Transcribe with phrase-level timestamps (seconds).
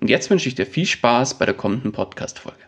[0.00, 2.58] Und jetzt wünsche ich dir viel Spaß bei der kommenden Podcast-Folge.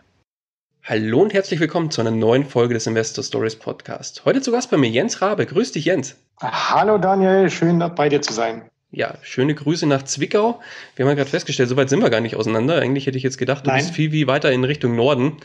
[0.83, 4.23] Hallo und herzlich willkommen zu einer neuen Folge des Investor Stories Podcast.
[4.23, 5.47] Heute zu Gast bei mir Jens Rabe.
[5.47, 6.15] Grüß dich, Jens.
[6.39, 8.69] Hallo Daniel, schön bei dir zu sein.
[8.91, 10.61] Ja, schöne Grüße nach Zwickau.
[10.95, 12.79] Wir haben ja gerade festgestellt, so weit sind wir gar nicht auseinander.
[12.79, 13.79] Eigentlich hätte ich jetzt gedacht, du Nein.
[13.79, 15.37] bist viel wie weiter in Richtung Norden.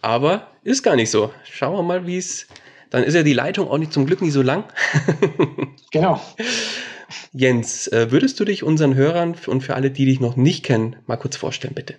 [0.00, 1.32] Aber ist gar nicht so.
[1.44, 2.46] Schauen wir mal, wie es.
[2.88, 4.64] Dann ist ja die Leitung auch nicht zum Glück nicht so lang.
[5.90, 6.18] genau.
[7.32, 10.96] Jens, äh, würdest du dich unseren Hörern und für alle, die dich noch nicht kennen,
[11.06, 11.94] mal kurz vorstellen, bitte?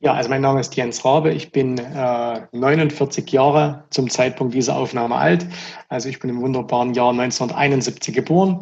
[0.00, 1.32] Ja, also mein Name ist Jens Rabe.
[1.32, 5.46] Ich bin äh, 49 Jahre zum Zeitpunkt dieser Aufnahme alt.
[5.88, 8.60] Also ich bin im wunderbaren Jahr 1971 geboren.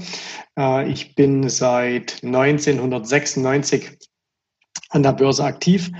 [0.58, 3.98] Äh, ich bin seit 1996
[4.88, 5.90] an der Börse aktiv.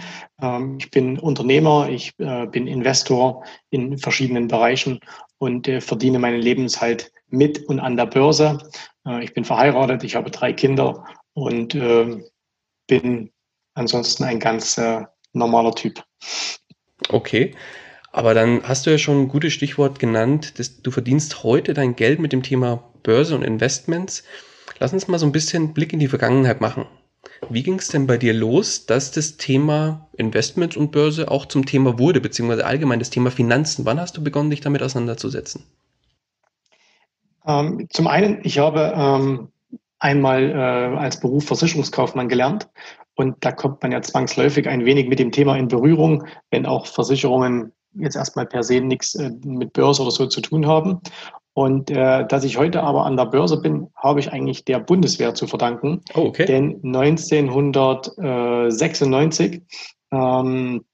[0.40, 5.00] Ähm, ich bin Unternehmer, ich äh, bin Investor in verschiedenen Bereichen
[5.38, 8.58] und äh, verdiene meinen Lebenshalt mit und an der Börse.
[9.06, 12.22] Äh, ich bin verheiratet, ich habe drei Kinder und äh,
[12.86, 13.30] bin
[13.74, 16.02] ansonsten ein ganz äh, normaler Typ.
[17.08, 17.54] Okay.
[18.12, 21.96] Aber dann hast du ja schon ein gutes Stichwort genannt, dass du verdienst heute dein
[21.96, 24.24] Geld mit dem Thema Börse und Investments.
[24.78, 26.86] Lass uns mal so ein bisschen Blick in die Vergangenheit machen.
[27.48, 31.66] Wie ging es denn bei dir los, dass das Thema Investments und Börse auch zum
[31.66, 33.84] Thema wurde, beziehungsweise allgemein das Thema Finanzen?
[33.84, 35.64] Wann hast du begonnen, dich damit auseinanderzusetzen?
[37.46, 39.48] Ähm, zum einen, ich habe ähm,
[39.98, 42.68] einmal äh, als Beruf Versicherungskaufmann gelernt
[43.14, 46.86] und da kommt man ja zwangsläufig ein wenig mit dem Thema in Berührung, wenn auch
[46.86, 51.00] Versicherungen jetzt erstmal per se nichts äh, mit Börse oder so zu tun haben.
[51.54, 55.34] Und äh, dass ich heute aber an der Börse bin, habe ich eigentlich der Bundeswehr
[55.34, 56.02] zu verdanken.
[56.14, 56.44] Oh, okay.
[56.44, 59.62] Denn 1996
[60.12, 60.84] ähm,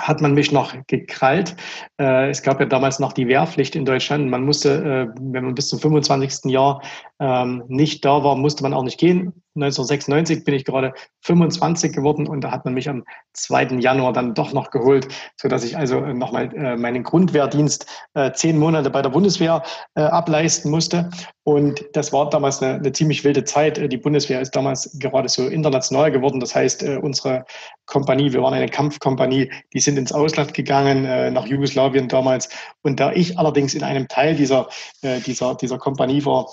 [0.00, 1.54] hat man mich noch gekrallt.
[2.00, 4.28] Äh, es gab ja damals noch die Wehrpflicht in Deutschland.
[4.28, 6.50] Man musste, äh, wenn man bis zum 25.
[6.50, 6.82] Jahr
[7.20, 9.44] ähm, nicht da war, musste man auch nicht gehen.
[9.56, 13.78] 1996 bin ich gerade 25 geworden und da hat man mich am 2.
[13.78, 18.58] Januar dann doch noch geholt, so dass ich also nochmal äh, meinen Grundwehrdienst äh, zehn
[18.58, 19.62] Monate bei der Bundeswehr
[19.94, 21.10] äh, ableisten musste.
[21.46, 23.78] Und das war damals eine, eine ziemlich wilde Zeit.
[23.78, 26.40] Äh, die Bundeswehr ist damals gerade so international geworden.
[26.40, 27.44] Das heißt, äh, unsere
[27.86, 32.48] Kompanie, wir waren eine Kampfkompanie, die sind ins Ausland gegangen, äh, nach Jugoslawien damals.
[32.82, 34.68] Und da ich allerdings in einem Teil dieser,
[35.02, 36.48] äh, dieser, dieser Kompanie war,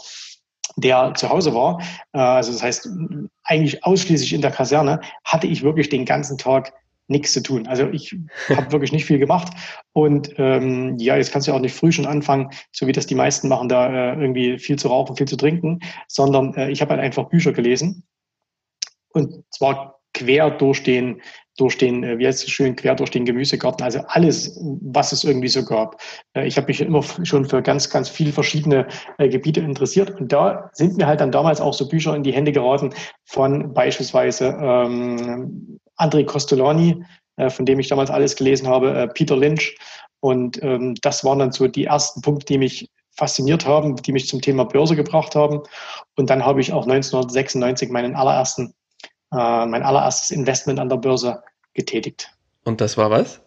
[0.76, 1.82] der zu Hause war,
[2.14, 2.90] äh, also das heißt
[3.44, 6.74] eigentlich ausschließlich in der Kaserne, hatte ich wirklich den ganzen Tag
[7.08, 7.68] nichts zu tun.
[7.68, 8.16] Also ich
[8.50, 9.54] habe wirklich nicht viel gemacht.
[9.94, 13.08] Und ähm, ja, jetzt kannst du ja auch nicht früh schon anfangen, so wie das
[13.08, 16.82] die meisten machen, da äh, irgendwie viel zu rauchen, viel zu trinken, sondern äh, ich
[16.82, 18.04] habe halt einfach Bücher gelesen.
[19.10, 21.22] Und zwar quer durch den
[21.58, 25.24] durch den, äh, wie heißt es schön, quer durch den Gemüsegarten, also alles, was es
[25.24, 26.02] irgendwie so gab.
[26.34, 28.88] Äh, ich habe mich immer schon für ganz, ganz viele verschiedene
[29.18, 32.34] äh, Gebiete interessiert und da sind mir halt dann damals auch so Bücher in die
[32.34, 32.94] Hände geraten
[33.26, 37.04] von beispielsweise ähm, André Costolani,
[37.38, 39.76] äh, von dem ich damals alles gelesen habe, äh, Peter Lynch
[40.20, 44.28] und ähm, das waren dann so die ersten Punkte, die mich fasziniert haben, die mich
[44.28, 45.62] zum Thema Börse gebracht haben.
[46.16, 48.74] Und dann habe ich auch 1996 meinen allerersten
[49.34, 51.44] äh, mein allererstes Investment an der Börse
[51.74, 52.32] getätigt.
[52.64, 53.42] Und das war was?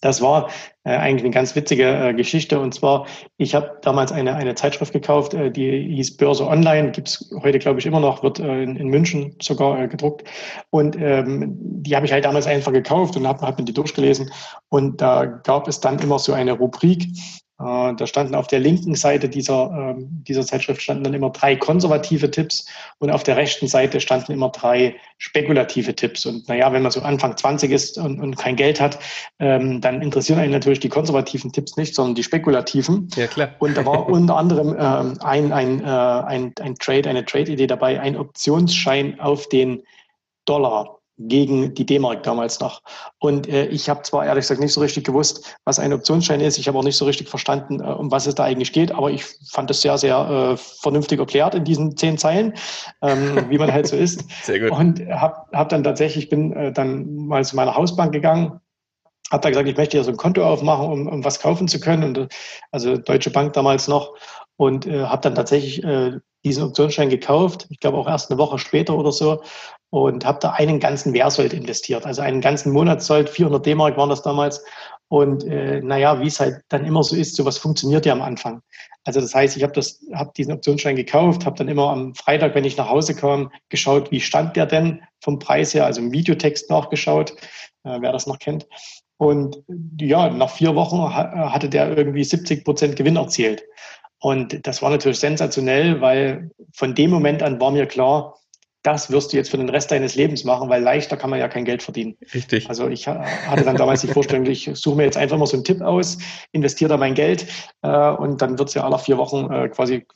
[0.00, 0.48] Das war
[0.84, 2.60] äh, eigentlich eine ganz witzige äh, Geschichte.
[2.60, 3.06] Und zwar,
[3.36, 7.58] ich habe damals eine, eine Zeitschrift gekauft, äh, die hieß Börse Online, gibt es heute,
[7.58, 10.28] glaube ich, immer noch, wird äh, in, in, München sogar äh, gedruckt.
[10.70, 14.30] Und ähm, die habe ich halt damals einfach gekauft und habe hab mir die durchgelesen.
[14.68, 17.08] Und da gab es dann immer so eine Rubrik,
[17.58, 22.30] da standen auf der linken Seite dieser, ähm, dieser Zeitschrift standen dann immer drei konservative
[22.30, 22.66] Tipps
[22.98, 26.24] und auf der rechten Seite standen immer drei spekulative Tipps.
[26.24, 29.00] Und naja, wenn man so Anfang 20 ist und, und kein Geld hat,
[29.40, 33.08] ähm, dann interessieren einen natürlich die konservativen Tipps nicht, sondern die spekulativen.
[33.16, 33.50] Ja, klar.
[33.58, 38.00] Und da war unter anderem ähm, ein, ein, äh, ein, ein Trade, eine Trade-Idee dabei,
[38.00, 39.82] ein Optionsschein auf den
[40.44, 40.97] Dollar.
[41.18, 42.82] Gegen die D-Mark damals noch.
[43.18, 46.58] Und äh, ich habe zwar ehrlich gesagt nicht so richtig gewusst, was ein Optionsschein ist.
[46.58, 48.92] Ich habe auch nicht so richtig verstanden, äh, um was es da eigentlich geht.
[48.92, 52.54] Aber ich fand es sehr, sehr äh, vernünftig erklärt in diesen zehn Zeilen,
[53.02, 54.24] ähm, wie man halt so ist.
[54.44, 54.70] Sehr gut.
[54.70, 58.60] Und habe hab dann tatsächlich, bin äh, dann mal zu meiner Hausbank gegangen,
[59.30, 61.80] habe da gesagt, ich möchte ja so ein Konto aufmachen, um, um was kaufen zu
[61.80, 62.04] können.
[62.04, 62.28] Und, äh,
[62.70, 64.14] also Deutsche Bank damals noch.
[64.56, 67.66] Und äh, habe dann tatsächlich äh, diesen Optionsschein gekauft.
[67.70, 69.42] Ich glaube auch erst eine Woche später oder so
[69.90, 74.22] und habe da einen ganzen Wehrsold investiert, also einen ganzen Monatssold, 400 D-Mark waren das
[74.22, 74.62] damals.
[75.08, 78.60] Und äh, naja, wie es halt dann immer so ist, sowas funktioniert ja am Anfang.
[79.04, 79.80] Also das heißt, ich habe
[80.12, 84.10] habe diesen Optionsschein gekauft, habe dann immer am Freitag, wenn ich nach Hause kam, geschaut,
[84.10, 87.30] wie stand der denn vom Preis her, also im Videotext nachgeschaut,
[87.84, 88.66] äh, wer das noch kennt.
[89.16, 89.64] Und
[89.98, 93.64] ja, nach vier Wochen hatte der irgendwie 70 Prozent Gewinn erzielt.
[94.20, 98.34] Und das war natürlich sensationell, weil von dem Moment an war mir klar,
[98.88, 101.46] das wirst du jetzt für den Rest deines Lebens machen, weil leichter kann man ja
[101.48, 102.16] kein Geld verdienen.
[102.32, 102.70] Richtig.
[102.70, 105.64] Also ich hatte dann damals die Vorstellung, ich suche mir jetzt einfach mal so einen
[105.64, 106.16] Tipp aus,
[106.52, 107.46] investiere da mein Geld
[107.82, 110.06] äh, und dann wird es ja alle vier Wochen, äh, quasi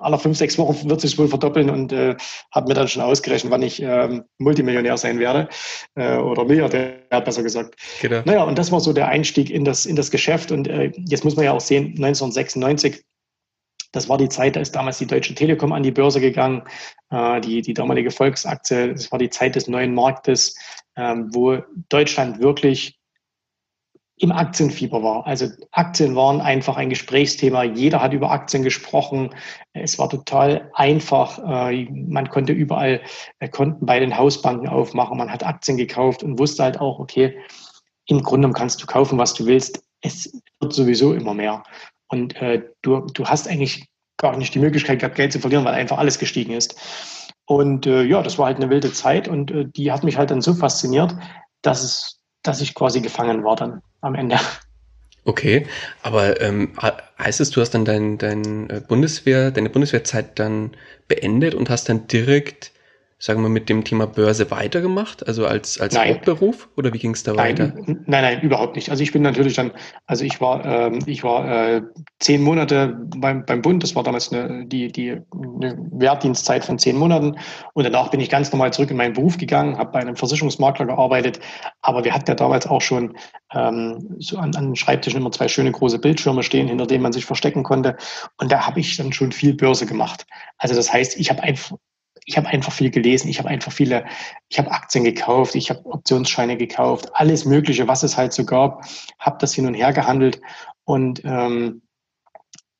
[0.00, 2.16] alle fünf, sechs Wochen wird es sich wohl verdoppeln und äh,
[2.52, 5.48] habe mir dann schon ausgerechnet, wann ich äh, Multimillionär sein werde
[5.94, 7.76] äh, oder Milliardär, besser gesagt.
[8.02, 8.20] Genau.
[8.26, 11.24] Naja, und das war so der Einstieg in das, in das Geschäft und äh, jetzt
[11.24, 13.02] muss man ja auch sehen, 1996
[13.92, 16.62] das war die Zeit, da ist damals die Deutsche Telekom an die Börse gegangen,
[17.10, 18.92] äh, die, die damalige Volksaktie.
[18.92, 20.56] Das war die Zeit des neuen Marktes,
[20.96, 21.58] ähm, wo
[21.88, 22.98] Deutschland wirklich
[24.20, 25.26] im Aktienfieber war.
[25.26, 27.62] Also Aktien waren einfach ein Gesprächsthema.
[27.62, 29.30] Jeder hat über Aktien gesprochen.
[29.72, 31.38] Es war total einfach.
[31.70, 33.00] Äh, man konnte überall
[33.38, 35.18] äh, Konten bei den Hausbanken aufmachen.
[35.18, 37.38] Man hat Aktien gekauft und wusste halt auch, okay,
[38.06, 39.82] im Grunde kannst du kaufen, was du willst.
[40.00, 41.62] Es wird sowieso immer mehr.
[42.08, 45.74] Und äh, du, du hast eigentlich gar nicht die Möglichkeit gehabt, Geld zu verlieren, weil
[45.74, 46.76] einfach alles gestiegen ist.
[47.46, 50.30] Und äh, ja, das war halt eine wilde Zeit und äh, die hat mich halt
[50.30, 51.14] dann so fasziniert,
[51.62, 54.38] dass es, dass ich quasi gefangen war dann am Ende.
[55.24, 55.66] Okay,
[56.02, 56.72] aber ähm,
[57.18, 60.70] heißt es, du hast dann dein, dein äh, Bundeswehr, deine Bundeswehrzeit dann
[61.06, 62.72] beendet und hast dann direkt
[63.20, 66.14] sagen wir, mit dem Thema Börse weitergemacht, also als, als nein.
[66.14, 67.72] Hauptberuf oder wie ging es da nein, weiter?
[67.74, 68.90] Nein, nein, überhaupt nicht.
[68.90, 69.72] Also ich bin natürlich dann,
[70.06, 71.82] also ich war, ähm, ich war äh,
[72.20, 76.96] zehn Monate beim, beim Bund, das war damals eine, die, die eine Wehrdienstzeit von zehn
[76.96, 77.36] Monaten
[77.74, 80.86] und danach bin ich ganz normal zurück in meinen Beruf gegangen, habe bei einem Versicherungsmakler
[80.86, 81.40] gearbeitet,
[81.82, 83.16] aber wir hatten ja damals auch schon
[83.52, 87.12] ähm, so an, an den Schreibtischen immer zwei schöne große Bildschirme stehen, hinter denen man
[87.12, 87.96] sich verstecken konnte
[88.36, 90.24] und da habe ich dann schon viel Börse gemacht.
[90.56, 91.76] Also das heißt, ich habe einfach
[92.28, 94.04] ich habe einfach viel gelesen, ich habe einfach viele,
[94.50, 98.84] ich habe Aktien gekauft, ich habe Optionsscheine gekauft, alles Mögliche, was es halt so gab,
[99.18, 100.38] habe das hin und her gehandelt
[100.84, 101.80] und ähm,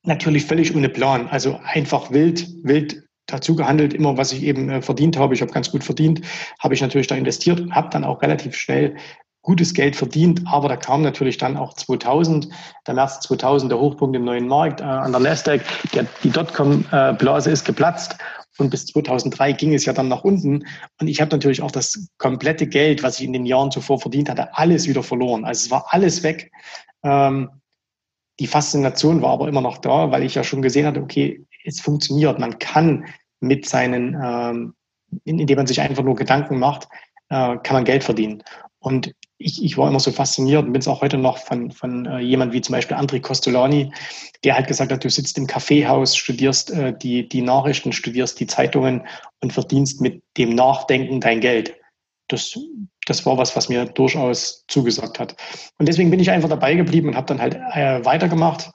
[0.03, 4.81] natürlich völlig ohne Plan, also einfach wild, wild dazu gehandelt, immer was ich eben äh,
[4.83, 5.33] verdient habe.
[5.33, 6.21] Ich habe ganz gut verdient,
[6.59, 8.97] habe ich natürlich da investiert und habe dann auch relativ schnell
[9.41, 12.49] gutes Geld verdient, aber da kam natürlich dann auch 2000,
[12.85, 15.61] der März 2000, der Hochpunkt im neuen Markt äh, an der Nasdaq,
[15.93, 18.15] der, die Dotcom-Blase äh, ist geplatzt
[18.59, 20.65] und bis 2003 ging es ja dann nach unten.
[20.99, 24.29] Und ich habe natürlich auch das komplette Geld, was ich in den Jahren zuvor verdient
[24.29, 25.45] hatte, alles wieder verloren.
[25.45, 26.51] Also es war alles weg.
[27.03, 27.49] Ähm,
[28.39, 31.81] die Faszination war aber immer noch da, weil ich ja schon gesehen hatte, okay, es
[31.81, 32.39] funktioniert.
[32.39, 33.05] Man kann
[33.41, 34.73] mit seinen, ähm,
[35.25, 36.87] indem man sich einfach nur Gedanken macht,
[37.29, 38.43] äh, kann man Geld verdienen.
[38.79, 42.05] Und ich, ich war immer so fasziniert und bin es auch heute noch von, von
[42.05, 43.91] äh, jemand wie zum Beispiel André Costolani,
[44.43, 48.47] der halt gesagt hat, du sitzt im Kaffeehaus, studierst äh, die, die Nachrichten, studierst die
[48.47, 49.07] Zeitungen
[49.39, 51.75] und verdienst mit dem Nachdenken dein Geld.
[52.27, 52.59] Das,
[53.05, 55.35] das war was, was mir durchaus zugesagt hat.
[55.77, 58.69] Und deswegen bin ich einfach dabei geblieben und habe dann halt äh, weitergemacht.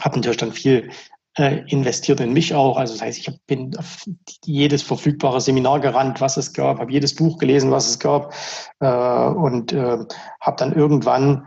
[0.00, 0.90] Habe natürlich dann viel
[1.38, 2.76] äh, investiert in mich auch.
[2.76, 4.04] Also das heißt, ich bin auf
[4.44, 8.34] jedes verfügbare Seminar gerannt, was es gab, habe jedes Buch gelesen, was es gab
[8.80, 9.98] äh, und äh,
[10.40, 11.46] habe dann irgendwann,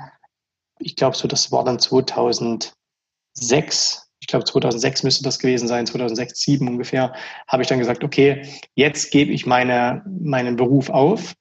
[0.79, 2.73] ich glaube so, das war dann 2006,
[4.19, 7.13] ich glaube 2006 müsste das gewesen sein, 2006, 2007 ungefähr,
[7.47, 11.35] habe ich dann gesagt, okay, jetzt gebe ich meine, meinen Beruf auf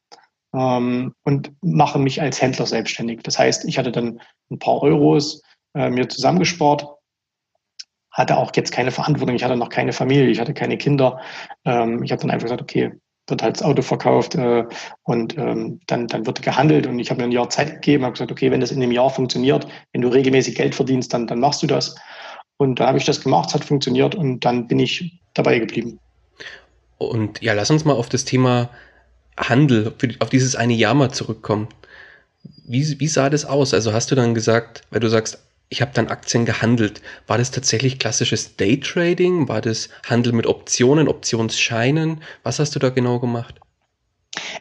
[0.54, 3.22] ähm, und mache mich als Händler selbstständig.
[3.22, 4.20] Das heißt, ich hatte dann
[4.50, 5.42] ein paar Euros
[5.74, 6.93] äh, mir zusammengespart
[8.14, 11.20] hatte auch jetzt keine Verantwortung, ich hatte noch keine Familie, ich hatte keine Kinder.
[11.64, 12.92] Ähm, ich habe dann einfach gesagt, okay,
[13.26, 14.64] wird halt das Auto verkauft äh,
[15.02, 18.12] und ähm, dann, dann wird gehandelt und ich habe mir ein Jahr Zeit gegeben, habe
[18.12, 21.40] gesagt, okay, wenn das in dem Jahr funktioniert, wenn du regelmäßig Geld verdienst, dann, dann
[21.40, 21.96] machst du das.
[22.56, 25.98] Und da habe ich das gemacht, es hat funktioniert und dann bin ich dabei geblieben.
[26.98, 28.70] Und ja, lass uns mal auf das Thema
[29.36, 31.68] Handel, auf dieses eine Jahr mal zurückkommen.
[32.66, 33.74] Wie, wie sah das aus?
[33.74, 37.02] Also hast du dann gesagt, weil du sagst, ich habe dann Aktien gehandelt.
[37.26, 39.48] War das tatsächlich klassisches Daytrading?
[39.48, 42.22] War das Handel mit Optionen, Optionsscheinen?
[42.44, 43.58] Was hast du da genau gemacht?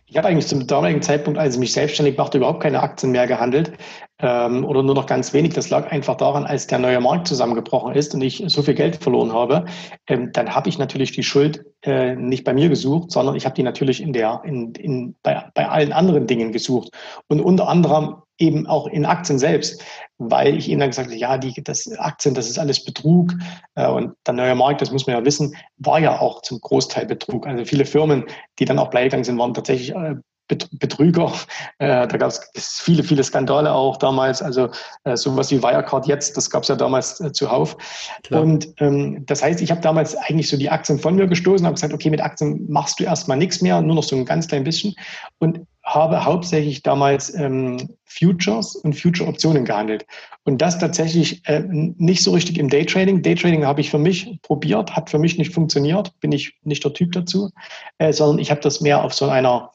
[0.07, 3.27] Ich habe eigentlich zum damaligen Zeitpunkt, als ich mich selbstständig machte, überhaupt keine Aktien mehr
[3.27, 3.73] gehandelt
[4.19, 5.53] ähm, oder nur noch ganz wenig.
[5.53, 8.95] Das lag einfach daran, als der neue Markt zusammengebrochen ist und ich so viel Geld
[8.95, 9.65] verloren habe,
[10.07, 13.53] ähm, dann habe ich natürlich die Schuld äh, nicht bei mir gesucht, sondern ich habe
[13.53, 16.89] die natürlich in der, in, in, bei, bei allen anderen Dingen gesucht.
[17.27, 19.83] Und unter anderem eben auch in Aktien selbst,
[20.17, 23.33] weil ich ihnen dann gesagt habe, ja, die, das Aktien, das ist alles Betrug.
[23.75, 27.05] Äh, und der neue Markt, das muss man ja wissen, war ja auch zum Großteil
[27.05, 27.47] Betrug.
[27.47, 28.25] Also viele Firmen,
[28.59, 30.15] die dann auch bleigegangen sind, waren tatsächlich äh,
[30.47, 31.31] Betrüger.
[31.79, 34.41] Äh, da gab es viele, viele Skandale auch damals.
[34.41, 34.69] Also
[35.03, 37.75] äh, sowas wie Wirecard jetzt, das gab es ja damals äh, zuhauf.
[38.23, 38.41] Klar.
[38.41, 41.73] Und ähm, das heißt, ich habe damals eigentlich so die Aktien von mir gestoßen, habe
[41.73, 44.63] gesagt, okay, mit Aktien machst du erstmal nichts mehr, nur noch so ein ganz klein
[44.63, 44.93] bisschen.
[45.39, 50.05] Und habe hauptsächlich damals ähm, Futures und Future-Optionen gehandelt.
[50.43, 53.21] Und das tatsächlich äh, nicht so richtig im Daytrading.
[53.21, 56.93] Daytrading habe ich für mich probiert, hat für mich nicht funktioniert, bin ich nicht der
[56.93, 57.51] Typ dazu,
[57.97, 59.71] äh, sondern ich habe das mehr auf so einer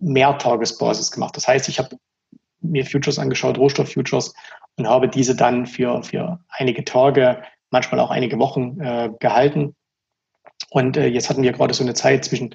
[0.00, 1.36] Mehrtagesbasis gemacht.
[1.36, 1.96] Das heißt, ich habe
[2.60, 4.34] mir Futures angeschaut, Rohstofffutures,
[4.76, 9.74] und habe diese dann für, für einige Tage, manchmal auch einige Wochen äh, gehalten.
[10.70, 12.54] Und äh, jetzt hatten wir gerade so eine Zeit zwischen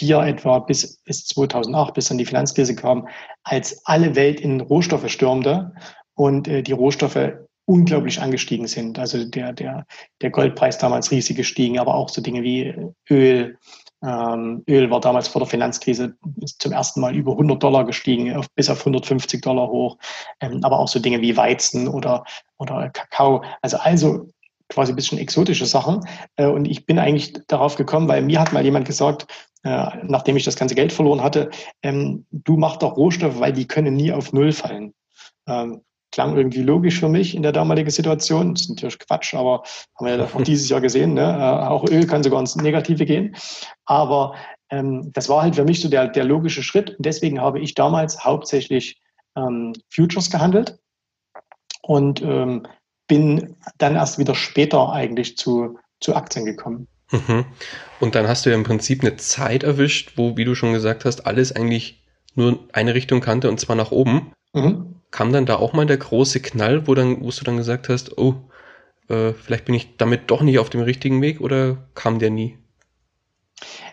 [0.00, 3.08] 2004 etwa bis, bis 2008, bis dann die Finanzkrise kam,
[3.44, 5.72] als alle Welt in Rohstoffe stürmte
[6.14, 7.32] und äh, die Rohstoffe
[7.66, 8.98] unglaublich angestiegen sind.
[8.98, 9.86] Also der, der,
[10.22, 12.74] der Goldpreis damals riesig gestiegen, aber auch so Dinge wie
[13.08, 13.58] Öl,
[14.02, 16.16] ähm, Öl war damals vor der Finanzkrise
[16.58, 19.98] zum ersten Mal über 100 Dollar gestiegen, auf, bis auf 150 Dollar hoch.
[20.40, 22.24] Ähm, aber auch so Dinge wie Weizen oder,
[22.58, 23.44] oder Kakao.
[23.62, 24.26] Also, also
[24.70, 26.00] quasi ein bisschen exotische Sachen.
[26.36, 29.26] Äh, und ich bin eigentlich darauf gekommen, weil mir hat mal jemand gesagt,
[29.62, 31.50] äh, nachdem ich das ganze Geld verloren hatte,
[31.82, 34.94] ähm, du machst doch Rohstoffe, weil die können nie auf Null fallen.
[35.46, 38.54] Ähm, klang irgendwie logisch für mich in der damaligen Situation.
[38.54, 39.62] Das ist natürlich Quatsch, aber
[39.96, 41.14] haben wir ja auch dieses Jahr gesehen.
[41.14, 41.22] Ne?
[41.22, 43.36] Äh, auch Öl kann sogar ins Negative gehen.
[43.84, 44.34] Aber
[44.70, 46.96] ähm, das war halt für mich so der, der logische Schritt.
[46.96, 49.00] Und deswegen habe ich damals hauptsächlich
[49.36, 50.78] ähm, Futures gehandelt
[51.82, 52.66] und ähm,
[53.10, 56.86] bin dann erst wieder später eigentlich zu, zu Aktien gekommen.
[57.10, 57.44] Mhm.
[57.98, 61.04] Und dann hast du ja im Prinzip eine Zeit erwischt, wo, wie du schon gesagt
[61.04, 62.04] hast, alles eigentlich
[62.36, 64.32] nur eine Richtung kannte und zwar nach oben.
[64.54, 67.88] Mhm kam dann da auch mal der große Knall, wo, dann, wo du dann gesagt
[67.88, 68.34] hast, oh,
[69.08, 72.58] äh, vielleicht bin ich damit doch nicht auf dem richtigen Weg oder kam der nie?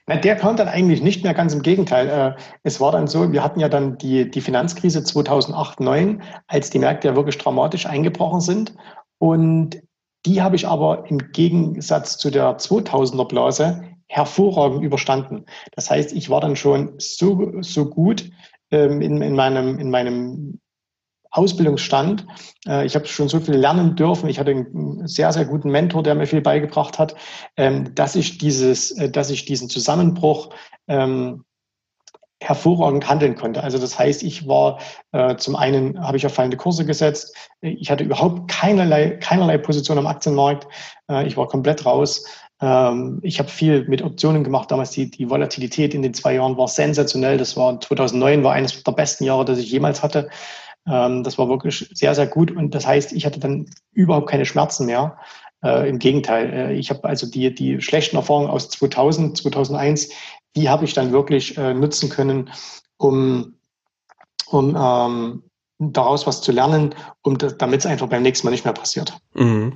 [0.06, 2.08] Na, der kam dann eigentlich nicht mehr, ganz im Gegenteil.
[2.08, 6.70] Äh, es war dann so, wir hatten ja dann die, die Finanzkrise 2008, 2009, als
[6.70, 8.74] die Märkte ja wirklich dramatisch eingebrochen sind.
[9.20, 9.82] Und
[10.26, 15.46] die habe ich aber im Gegensatz zu der 2000er Blase hervorragend überstanden.
[15.76, 18.30] Das heißt, ich war dann schon so, so gut
[18.72, 20.60] ähm, in, in, meinem, in meinem
[21.32, 22.26] Ausbildungsstand.
[22.68, 24.30] Äh, ich habe schon so viel lernen dürfen.
[24.30, 27.16] Ich hatte einen sehr, sehr guten Mentor, der mir viel beigebracht hat,
[27.58, 30.50] ähm, dass ich dieses, äh, dass ich diesen Zusammenbruch
[30.88, 31.44] ähm,
[32.42, 33.64] hervorragend handeln konnte.
[33.64, 34.80] Also das heißt, ich war
[35.12, 37.36] äh, zum einen habe ich auf fallende Kurse gesetzt.
[37.62, 40.68] Ich hatte überhaupt keinerlei keinerlei Position am Aktienmarkt.
[41.26, 42.26] ich war komplett raus.
[42.62, 44.72] Ähm, ich habe viel mit Optionen gemacht.
[44.72, 47.38] Damals die, die Volatilität in den zwei Jahren war sensationell.
[47.38, 50.30] Das war 2009 war eines der besten Jahre, das ich jemals hatte.
[50.88, 52.52] Ähm, das war wirklich sehr, sehr gut.
[52.52, 55.18] Und das heißt, ich hatte dann überhaupt keine Schmerzen mehr.
[55.64, 60.10] Äh, Im Gegenteil, äh, ich habe also die, die schlechten Erfahrungen aus 2000, 2001,
[60.58, 62.50] die habe ich dann wirklich äh, nutzen können,
[62.98, 63.54] um,
[64.48, 65.44] um ähm,
[65.78, 69.14] daraus was zu lernen, um damit es einfach beim nächsten Mal nicht mehr passiert.
[69.36, 69.74] Mhm.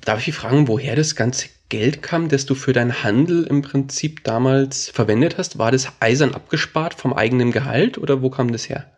[0.00, 4.24] Darf ich fragen, woher das ganze Geld kam, das du für deinen Handel im Prinzip
[4.24, 5.58] damals verwendet hast?
[5.58, 8.90] War das eisern abgespart vom eigenen Gehalt oder wo kam das her?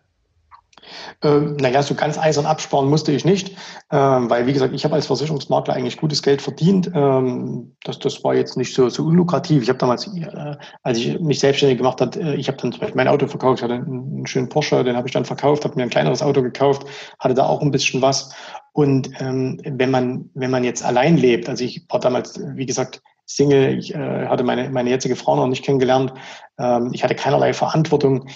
[1.22, 3.56] Ähm, naja, so ganz eisern absparen musste ich nicht,
[3.90, 6.90] ähm, weil, wie gesagt, ich habe als Versicherungsmakler eigentlich gutes Geld verdient.
[6.94, 9.62] Ähm, das, das war jetzt nicht so, so unlukrativ.
[9.62, 12.80] Ich habe damals, äh, als ich mich selbstständig gemacht habe, äh, ich habe dann zum
[12.80, 15.64] Beispiel mein Auto verkauft, ich hatte einen, einen schönen Porsche, den habe ich dann verkauft,
[15.64, 16.86] habe mir ein kleineres Auto gekauft,
[17.18, 18.34] hatte da auch ein bisschen was.
[18.72, 23.02] Und ähm, wenn man wenn man jetzt allein lebt, also ich war damals, wie gesagt,
[23.26, 26.12] Single, ich äh, hatte meine, meine jetzige Frau noch nicht kennengelernt,
[26.58, 28.28] ähm, ich hatte keinerlei Verantwortung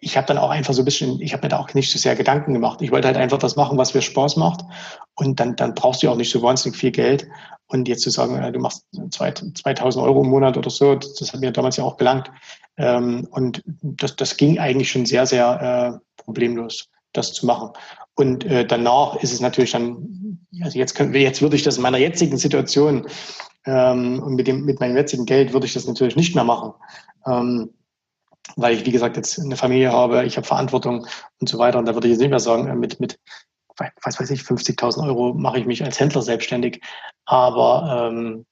[0.00, 1.98] ich habe dann auch einfach so ein bisschen, ich habe mir da auch nicht so
[1.98, 2.82] sehr Gedanken gemacht.
[2.82, 4.62] Ich wollte halt einfach das machen, was mir Spaß macht.
[5.14, 7.28] Und dann, dann brauchst du auch nicht so wahnsinnig viel Geld.
[7.68, 11.52] Und jetzt zu sagen, du machst 2000 Euro im Monat oder so, das hat mir
[11.52, 12.30] damals ja auch gelangt.
[12.76, 17.70] Ähm, und das, das ging eigentlich schon sehr, sehr äh, problemlos, das zu machen.
[18.14, 21.82] Und äh, danach ist es natürlich dann, also jetzt, können jetzt würde ich das in
[21.82, 23.06] meiner jetzigen Situation
[23.66, 26.72] ähm, und mit, dem, mit meinem jetzigen Geld würde ich das natürlich nicht mehr machen.
[28.54, 31.06] Weil ich, wie gesagt, jetzt eine Familie habe, ich habe Verantwortung
[31.40, 31.78] und so weiter.
[31.78, 33.18] Und da würde ich jetzt nicht mehr sagen, äh, mit, mit
[34.02, 36.80] was weiß ich, 50.000 Euro mache ich mich als Händler selbstständig.
[37.26, 38.46] Aber ähm,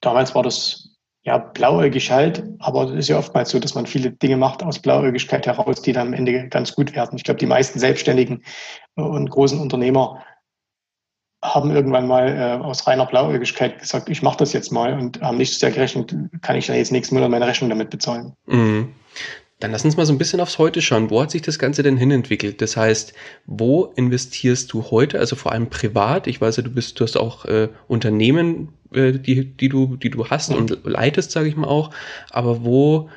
[0.00, 4.10] damals war das ja, blauäugig halt, aber es ist ja oftmals so, dass man viele
[4.10, 7.16] Dinge macht aus Blauäugigkeit heraus, die dann am Ende ganz gut werden.
[7.16, 8.44] Ich glaube, die meisten Selbstständigen
[8.94, 10.22] und großen Unternehmer
[11.42, 15.38] haben irgendwann mal äh, aus reiner Blauäugigkeit gesagt, ich mache das jetzt mal und haben
[15.38, 18.34] nicht sehr gerechnet, kann ich dann jetzt nächsten Monat meine Rechnung damit bezahlen.
[18.46, 18.94] Mhm.
[19.60, 21.10] Dann lass uns mal so ein bisschen aufs Heute schauen.
[21.10, 22.60] Wo hat sich das Ganze denn hinentwickelt?
[22.60, 23.14] Das heißt,
[23.46, 26.26] wo investierst du heute, also vor allem privat?
[26.26, 30.10] Ich weiß ja, du bist, du hast auch äh, Unternehmen, äh, die, die du, die
[30.10, 31.90] du hast und leitest, sage ich mal auch.
[32.30, 33.08] Aber wo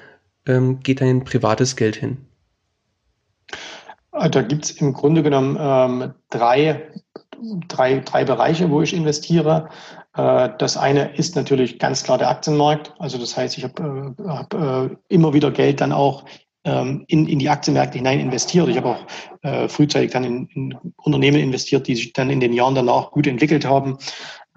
[0.45, 2.17] ähm, geht dein privates Geld hin?
[4.11, 6.87] Da gibt es im Grunde genommen ähm, drei
[7.67, 9.69] drei, drei Bereiche, wo ich investiere.
[10.17, 12.93] Äh, das eine ist natürlich ganz klar der Aktienmarkt.
[12.99, 16.25] Also das heißt, ich habe äh, hab, äh, immer wieder Geld dann auch
[16.65, 18.67] ähm, in, in die Aktienmärkte hinein investiert.
[18.67, 19.05] Ich habe auch
[19.69, 23.65] frühzeitig dann in, in Unternehmen investiert, die sich dann in den Jahren danach gut entwickelt
[23.65, 23.97] haben.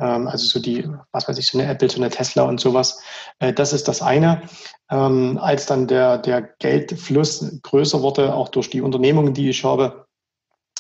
[0.01, 3.01] Ähm, also so die, was weiß ich, so eine Apple, so eine Tesla und sowas.
[3.39, 4.43] Das ist das eine.
[4.91, 10.07] Ähm, als dann der, der Geldfluss größer wurde, auch durch die Unternehmungen, die ich habe,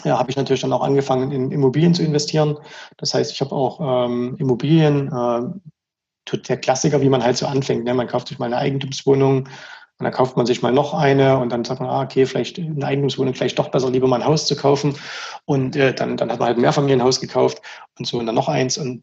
[0.04, 2.58] ja, habe ich natürlich dann auch angefangen, in Immobilien zu investieren.
[2.96, 5.42] Das heißt, ich habe auch ähm, Immobilien, äh,
[6.36, 7.84] der Klassiker, wie man halt so anfängt.
[7.84, 7.94] Ne?
[7.94, 9.48] Man kauft sich mal eine Eigentumswohnung
[10.00, 12.58] und dann kauft man sich mal noch eine und dann sagt man, ah, okay, vielleicht
[12.58, 14.94] eine Eigentumswohnung, vielleicht doch besser, lieber mal ein Haus zu kaufen.
[15.44, 17.60] Und äh, dann, dann hat man halt ein Mehrfamilienhaus gekauft
[17.98, 18.78] und so und dann noch eins.
[18.78, 19.02] Und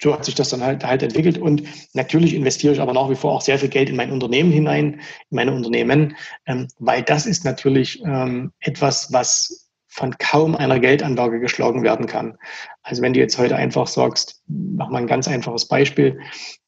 [0.00, 1.38] so hat sich das dann halt, halt entwickelt.
[1.38, 1.62] Und
[1.94, 5.00] natürlich investiere ich aber nach wie vor auch sehr viel Geld in mein Unternehmen hinein,
[5.30, 6.16] in meine Unternehmen,
[6.46, 9.65] ähm, weil das ist natürlich ähm, etwas, was
[9.96, 12.36] von kaum einer Geldanlage geschlagen werden kann.
[12.82, 16.20] Also wenn du jetzt heute einfach sagst, mach mal ein ganz einfaches Beispiel,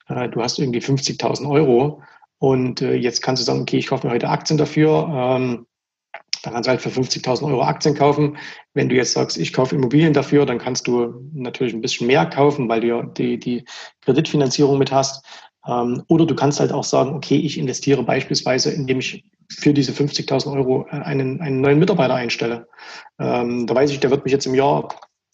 [0.09, 2.03] äh, du hast irgendwie 50.000 Euro
[2.39, 5.67] und äh, jetzt kannst du sagen, okay, ich kaufe mir heute Aktien dafür, ähm,
[6.43, 8.39] dann kannst du halt für 50.000 Euro Aktien kaufen.
[8.73, 12.25] Wenn du jetzt sagst, ich kaufe Immobilien dafür, dann kannst du natürlich ein bisschen mehr
[12.25, 13.67] kaufen, weil du ja die, die
[14.07, 15.27] Kreditfinanzierung mit hast.
[15.67, 19.93] Ähm, oder du kannst halt auch sagen, okay, ich investiere beispielsweise, indem ich für diese
[19.93, 22.69] 50.000 Euro äh, einen, einen neuen Mitarbeiter einstelle.
[23.19, 24.89] Ähm, da weiß ich, der wird mich jetzt im Jahr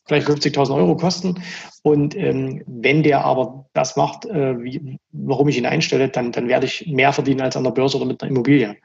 [0.06, 1.42] vielleicht 50.000 Euro kosten.
[1.82, 6.48] Und ähm, wenn der aber das macht, äh, wie, warum ich ihn einstelle, dann, dann
[6.48, 8.76] werde ich mehr verdienen als an der Börse oder mit einer Immobilie.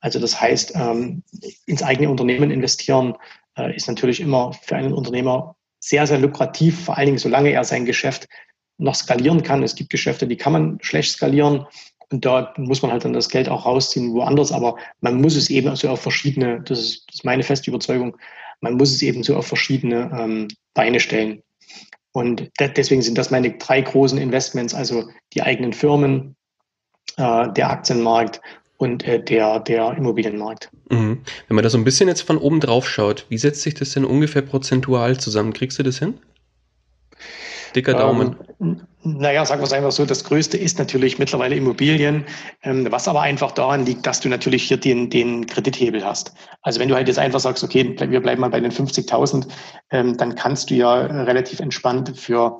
[0.00, 1.22] Also das heißt, ähm,
[1.66, 3.14] ins eigene Unternehmen investieren
[3.56, 7.64] äh, ist natürlich immer für einen Unternehmer sehr, sehr lukrativ, vor allen Dingen solange er
[7.64, 8.26] sein Geschäft
[8.78, 9.62] noch skalieren kann.
[9.62, 11.66] Es gibt Geschäfte, die kann man schlecht skalieren.
[12.10, 14.52] Und da muss man halt dann das Geld auch rausziehen woanders.
[14.52, 18.16] Aber man muss es eben so auf verschiedene, das ist, das ist meine feste Überzeugung,
[18.60, 21.42] man muss es eben so auf verschiedene ähm, Beine stellen.
[22.12, 26.34] Und deswegen sind das meine drei großen Investments, also die eigenen Firmen,
[27.18, 28.40] äh, der Aktienmarkt
[28.78, 30.70] und äh, der, der Immobilienmarkt.
[30.90, 31.22] Mhm.
[31.48, 33.90] Wenn man da so ein bisschen jetzt von oben drauf schaut, wie setzt sich das
[33.90, 35.52] denn ungefähr prozentual zusammen?
[35.52, 36.14] Kriegst du das hin?
[37.76, 38.36] Dicker Daumen.
[38.60, 42.24] Ähm, naja, sagen wir es einfach so, das Größte ist natürlich mittlerweile Immobilien,
[42.62, 46.32] ähm, was aber einfach daran liegt, dass du natürlich hier den, den Kredithebel hast.
[46.62, 49.46] Also wenn du halt jetzt einfach sagst, okay, wir bleiben mal bei den 50.000,
[49.90, 52.58] ähm, dann kannst du ja relativ entspannt für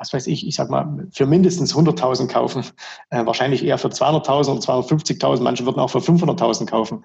[0.00, 2.64] was weiß ich, ich sag mal, für mindestens 100.000 kaufen,
[3.10, 7.04] äh, wahrscheinlich eher für 200.000 oder 250.000, manche würden auch für 500.000 kaufen.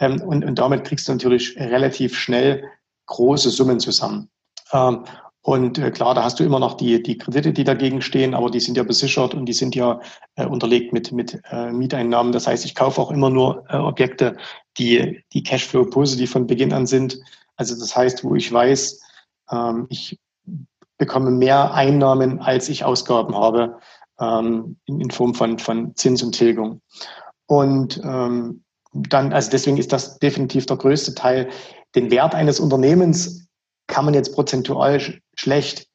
[0.00, 2.64] Ähm, und, und damit kriegst du natürlich relativ schnell
[3.06, 4.28] große Summen zusammen.
[4.72, 5.04] Ähm,
[5.42, 8.48] und äh, klar, da hast du immer noch die, die Kredite, die dagegen stehen, aber
[8.48, 10.00] die sind ja besichert und die sind ja
[10.36, 12.32] äh, unterlegt mit, mit äh, Mieteinnahmen.
[12.32, 14.36] Das heißt, ich kaufe auch immer nur äh, Objekte,
[14.78, 17.18] die, die Cashflow positiv von Beginn an sind.
[17.56, 19.00] Also das heißt, wo ich weiß,
[19.50, 20.20] ähm, ich
[20.96, 23.78] bekomme mehr Einnahmen, als ich Ausgaben habe,
[24.20, 26.80] ähm, in, in Form von, von Zins und Tilgung.
[27.46, 31.48] Und ähm, dann, also deswegen ist das definitiv der größte Teil.
[31.96, 33.41] Den Wert eines Unternehmens
[33.86, 35.86] kann man jetzt prozentual sch schlecht,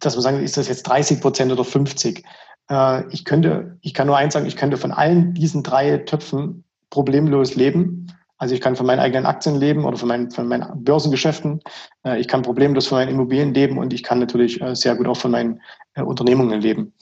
[0.00, 2.24] dass man sagen, ist das jetzt 30 Prozent oder 50?
[2.70, 6.64] Äh, ich könnte, ich kann nur eins sagen, ich könnte von allen diesen drei Töpfen
[6.90, 8.06] problemlos leben.
[8.38, 11.60] Also ich kann von meinen eigenen Aktien leben oder von meinen, von meinen Börsengeschäften.
[12.04, 15.08] Äh, ich kann problemlos von meinen Immobilien leben und ich kann natürlich äh, sehr gut
[15.08, 15.60] auch von meinen
[15.94, 16.92] äh, Unternehmungen leben.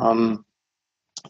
[0.00, 0.44] Ähm,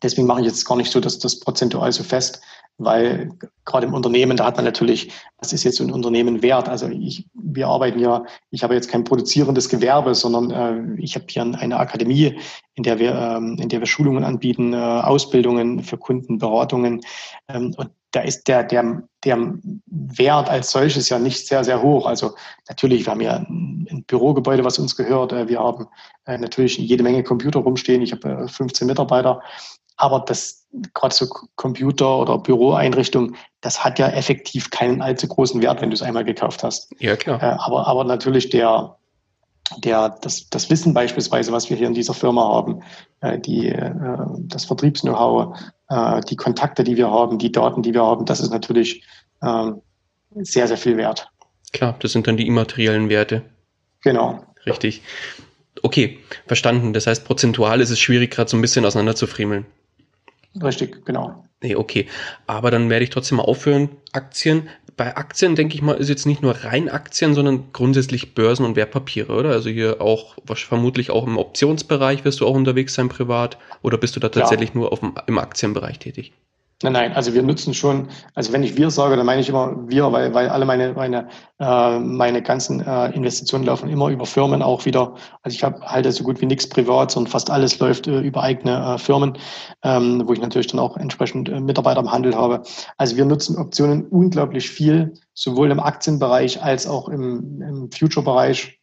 [0.02, 2.40] deswegen mache ich jetzt gar nicht so dass das prozentual so fest
[2.78, 3.30] weil
[3.64, 6.68] gerade im Unternehmen, da hat man natürlich, was ist jetzt so ein Unternehmen wert?
[6.68, 11.26] Also ich, wir arbeiten ja, ich habe jetzt kein produzierendes Gewerbe, sondern äh, ich habe
[11.28, 12.38] hier eine Akademie,
[12.74, 17.00] in der wir, ähm, in der wir Schulungen anbieten, äh, Ausbildungen für Kunden, Beratungen.
[17.48, 19.54] Ähm, und da ist der, der, der
[19.86, 22.06] Wert als solches ja nicht sehr, sehr hoch.
[22.06, 22.34] Also
[22.68, 25.32] natürlich, wir haben ja ein Bürogebäude, was uns gehört.
[25.32, 25.86] Äh, wir haben
[26.26, 28.02] äh, natürlich jede Menge Computer rumstehen.
[28.02, 29.42] Ich habe 15 äh, Mitarbeiter.
[29.96, 35.80] Aber das, gerade so Computer oder Büroeinrichtung, das hat ja effektiv keinen allzu großen Wert,
[35.80, 36.92] wenn du es einmal gekauft hast.
[36.98, 37.42] Ja, klar.
[37.42, 38.96] Äh, aber, aber natürlich der,
[39.78, 42.82] der, das, das Wissen beispielsweise, was wir hier in dieser Firma haben,
[43.20, 43.92] äh, die, äh,
[44.40, 48.50] das Vertriebs-Know-how, äh, die Kontakte, die wir haben, die Daten, die wir haben, das ist
[48.50, 49.02] natürlich
[49.42, 49.80] ähm,
[50.34, 51.30] sehr, sehr viel wert.
[51.72, 53.42] Klar, das sind dann die immateriellen Werte.
[54.02, 54.44] Genau.
[54.66, 55.02] Richtig.
[55.82, 56.92] Okay, verstanden.
[56.92, 59.66] Das heißt, prozentual ist es schwierig, gerade so ein bisschen auseinanderzufriemeln.
[60.62, 61.44] Richtig, genau.
[61.62, 62.06] Nee, okay.
[62.46, 63.90] Aber dann werde ich trotzdem mal aufhören.
[64.12, 64.68] Aktien.
[64.96, 68.76] Bei Aktien, denke ich mal, ist jetzt nicht nur rein Aktien, sondern grundsätzlich Börsen und
[68.76, 69.50] Wertpapiere, oder?
[69.50, 73.58] Also hier auch, vermutlich auch im Optionsbereich wirst du auch unterwegs sein privat.
[73.82, 74.76] Oder bist du da tatsächlich ja.
[74.76, 76.32] nur auf dem, im Aktienbereich tätig?
[76.82, 79.88] Nein, nein, also wir nutzen schon, also wenn ich wir sage, dann meine ich immer
[79.88, 84.60] wir, weil, weil alle meine, meine, äh, meine ganzen äh, Investitionen laufen immer über Firmen
[84.60, 85.14] auch wieder.
[85.40, 88.42] Also ich habe halt so gut wie nichts privat, sondern fast alles läuft äh, über
[88.42, 89.38] eigene äh, Firmen,
[89.84, 92.62] ähm, wo ich natürlich dann auch entsprechend äh, Mitarbeiter im Handel habe.
[92.98, 98.78] Also wir nutzen Optionen unglaublich viel, sowohl im Aktienbereich als auch im, im Future-Bereich.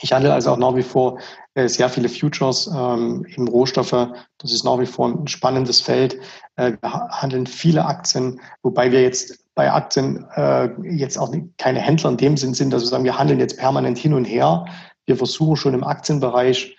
[0.00, 1.18] Ich handle also auch nach wie vor
[1.54, 4.08] äh, sehr viele Futures ähm, im Rohstoffe.
[4.38, 6.18] Das ist nach wie vor ein spannendes Feld.
[6.56, 12.10] Äh, wir handeln viele Aktien, wobei wir jetzt bei Aktien äh, jetzt auch keine Händler
[12.10, 14.64] in dem Sinn sind, dass wir sagen, wir handeln jetzt permanent hin und her.
[15.06, 16.76] Wir versuchen schon im Aktienbereich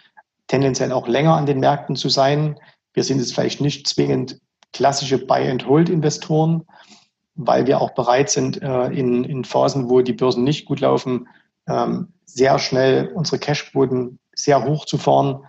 [0.47, 2.59] tendenziell auch länger an den Märkten zu sein.
[2.93, 4.39] Wir sind jetzt vielleicht nicht zwingend
[4.73, 6.65] klassische Buy-and-Hold-Investoren,
[7.35, 11.29] weil wir auch bereit sind, äh, in, in Phasen, wo die Börsen nicht gut laufen,
[11.67, 15.45] ähm, sehr schnell unsere Cashquoten sehr hoch zu fahren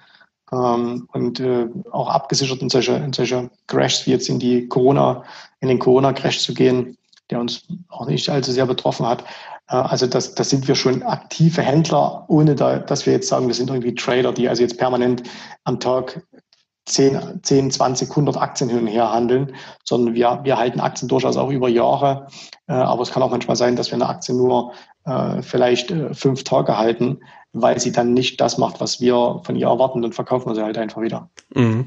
[0.53, 5.25] ähm, und äh, auch abgesichert in solche, in solche Crashs wie jetzt in die Corona,
[5.61, 6.97] in den Corona-Crash zu gehen,
[7.31, 9.25] der uns auch nicht allzu sehr betroffen hat.
[9.69, 13.49] Äh, also das, das sind wir schon aktive Händler, ohne da, dass wir jetzt sagen,
[13.49, 15.25] wir sind irgendwie Trader, die also jetzt permanent
[15.65, 16.23] am Tag
[16.85, 21.37] 10, 10, 20, 100 Aktien hin und her handeln, sondern wir, wir halten Aktien durchaus
[21.37, 22.29] auch über Jahre.
[22.69, 24.73] Äh, aber es kann auch manchmal sein, dass wir eine Aktie nur
[25.07, 27.21] äh, vielleicht äh, fünf Tage halten,
[27.53, 30.63] weil sie dann nicht das macht, was wir von ihr erwarten, dann verkaufen wir sie
[30.63, 31.31] halt einfach wieder.
[31.55, 31.87] Mhm.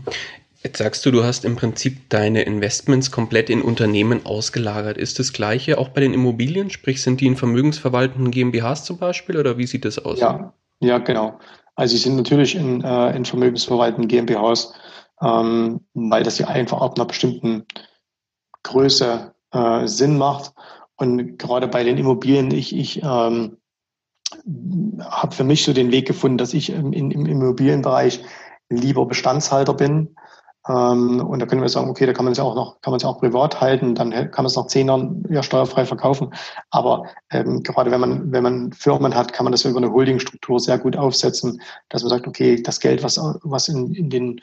[0.64, 4.98] Jetzt sagst du, du hast im Prinzip deine Investments komplett in Unternehmen ausgelagert.
[4.98, 6.70] Ist das gleiche auch bei den Immobilien?
[6.70, 10.20] Sprich, sind die in vermögensverwaltenden GmbHs zum Beispiel oder wie sieht das aus?
[10.20, 11.40] Ja, ja genau.
[11.76, 14.74] Also sie sind natürlich in, äh, in vermögensverwaltenden GmbHs
[15.22, 17.66] ähm, weil das ja einfach ab einer bestimmten
[18.64, 20.54] Größe äh, Sinn macht.
[21.00, 23.58] Und gerade bei den Immobilien, ich, ich ähm,
[25.00, 28.22] habe für mich so den Weg gefunden, dass ich im, im Immobilienbereich
[28.70, 30.16] lieber Bestandshalter bin
[30.70, 32.92] ähm, und da können wir sagen, okay, da kann man es ja auch noch, kann
[32.92, 36.34] man es auch privat halten, dann kann man es nach zehn Jahren ja steuerfrei verkaufen.
[36.70, 40.60] Aber ähm, gerade wenn man, wenn man Firmen hat, kann man das über eine Holdingstruktur
[40.60, 44.42] sehr gut aufsetzen, dass man sagt, okay, das Geld, was, was in, in den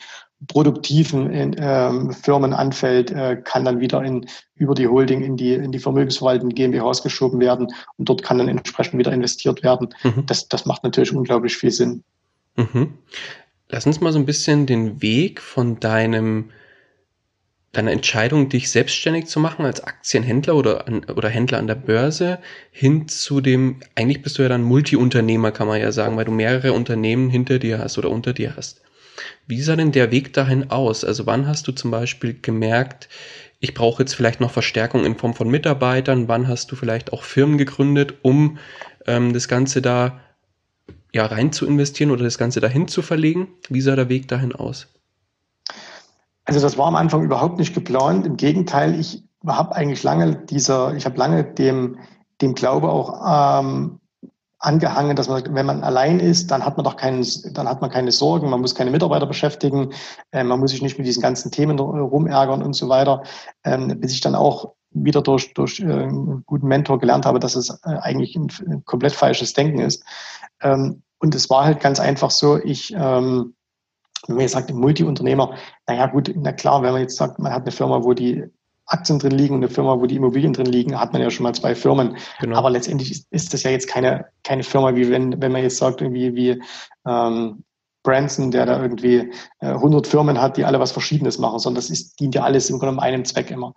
[0.49, 5.73] produktiven ähm, Firmen anfällt, äh, kann dann wieder in, über die Holding in die, in
[5.73, 9.95] die Vermögensverwaltung GmbHs geschoben werden und dort kann dann entsprechend wieder investiert werden.
[10.03, 10.27] Mhm.
[10.27, 12.05] Das, das macht natürlich unglaublich viel Sinn.
[12.57, 12.95] Mhm.
[13.69, 16.51] Lass uns mal so ein bisschen den Weg von deinem
[17.73, 22.39] deiner Entscheidung, dich selbstständig zu machen als Aktienhändler oder, an, oder Händler an der Börse
[22.71, 26.33] hin zu dem, eigentlich bist du ja dann Multiunternehmer, kann man ja sagen, weil du
[26.33, 28.81] mehrere Unternehmen hinter dir hast oder unter dir hast.
[29.47, 31.05] Wie sah denn der Weg dahin aus?
[31.05, 33.09] Also wann hast du zum Beispiel gemerkt,
[33.61, 36.29] ich brauche jetzt vielleicht noch Verstärkung in Form von Mitarbeitern?
[36.29, 38.59] Wann hast du vielleicht auch Firmen gegründet, um
[39.07, 40.21] ähm, das Ganze da
[41.13, 43.49] ja, rein zu investieren oder das Ganze dahin zu verlegen?
[43.69, 44.89] Wie sah der Weg dahin aus?
[46.45, 48.27] Also das war am Anfang überhaupt nicht geplant.
[48.27, 51.99] Im Gegenteil, ich habe eigentlich lange dieser, ich habe lange dem,
[52.41, 53.99] dem Glaube auch ähm,
[54.59, 57.91] angehangen, dass man, wenn man allein ist, dann hat man doch keinen, dann hat man
[57.91, 59.93] keine Sorgen, man muss keine Mitarbeiter beschäftigen,
[60.33, 63.23] äh, man muss sich nicht mit diesen ganzen Themen rumärgern und so weiter.
[63.65, 67.55] Ähm, bis ich dann auch wieder durch, durch äh, einen guten Mentor gelernt habe, dass
[67.55, 70.03] es äh, eigentlich ein, ein komplett falsches Denken ist.
[70.63, 73.55] Ähm, und es war halt ganz einfach so, ich, ähm,
[74.27, 75.55] wenn man jetzt sagt, Multiunternehmer,
[75.87, 78.45] naja gut, na klar, wenn man jetzt sagt, man hat eine Firma, wo die
[78.87, 81.45] Aktien drin liegen und eine Firma, wo die Immobilien drin liegen, hat man ja schon
[81.45, 82.17] mal zwei Firmen.
[82.41, 82.57] Genau.
[82.57, 85.79] Aber letztendlich ist, ist, das ja jetzt keine, keine Firma, wie wenn, wenn man jetzt
[85.79, 86.63] sagt, irgendwie wie
[87.07, 87.65] ähm,
[88.07, 91.91] Branson, der da irgendwie äh, 100 Firmen hat, die alle was Verschiedenes machen, sondern das
[91.91, 93.75] ist, dient ja alles im Grunde einem Zweck immer.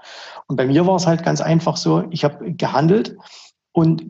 [0.48, 3.18] Und bei mir war es halt ganz einfach so, ich habe gehandelt
[3.72, 4.04] und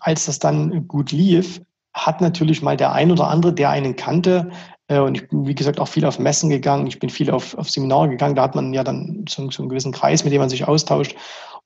[0.00, 1.62] als das dann gut lief,
[1.94, 4.50] hat natürlich mal der ein oder andere, der einen kannte,
[4.88, 7.70] und ich bin, wie gesagt, auch viel auf Messen gegangen, ich bin viel auf, auf
[7.70, 10.50] Seminare gegangen, da hat man ja dann so, so einen gewissen Kreis, mit dem man
[10.50, 11.16] sich austauscht.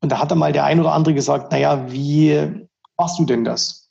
[0.01, 3.45] Und da hat dann mal der ein oder andere gesagt, naja, wie machst du denn
[3.45, 3.89] das?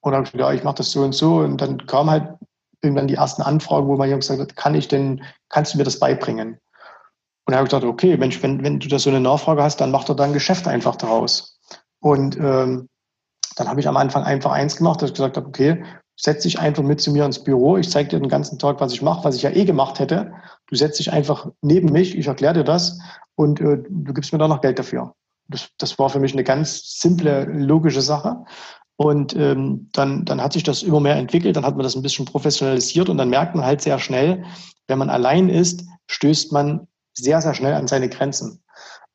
[0.00, 1.36] Und dann habe ich gesagt, ja, ich mache das so und so.
[1.36, 2.34] Und dann kam halt
[2.82, 5.98] irgendwann die ersten Anfragen, wo man gesagt hat, kann ich denn, kannst du mir das
[5.98, 6.58] beibringen?
[7.46, 9.80] Und da habe ich gesagt, okay, Mensch, wenn, wenn du da so eine Nachfrage hast,
[9.80, 11.58] dann mach doch dein Geschäft einfach daraus.
[12.00, 12.88] Und ähm,
[13.56, 15.82] dann habe ich am Anfang einfach eins gemacht, dass ich gesagt habe, okay,
[16.20, 18.92] setz dich einfach mit zu mir ins Büro, ich zeige dir den ganzen Tag, was
[18.92, 20.32] ich mache, was ich ja eh gemacht hätte.
[20.66, 22.98] Du setzt dich einfach neben mich, ich erkläre dir das
[23.36, 25.14] und äh, du gibst mir dann noch Geld dafür.
[25.48, 28.44] Das, das war für mich eine ganz simple, logische Sache.
[28.96, 32.02] Und ähm, dann, dann hat sich das immer mehr entwickelt, dann hat man das ein
[32.02, 34.44] bisschen professionalisiert und dann merkt man halt sehr schnell,
[34.88, 38.62] wenn man allein ist, stößt man sehr, sehr schnell an seine Grenzen.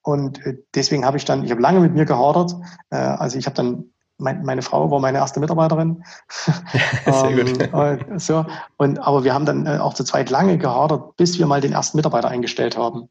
[0.02, 2.56] Und äh, deswegen habe ich dann, ich habe lange mit mir gehadert.
[2.90, 6.04] Äh, also ich habe dann, meine Frau war meine erste Mitarbeiterin.
[7.06, 7.70] Sehr gut.
[7.74, 8.46] ähm, so,
[8.78, 11.74] und, aber wir haben dann äh, auch zu zweit lange gehadert, bis wir mal den
[11.74, 13.10] ersten Mitarbeiter eingestellt haben.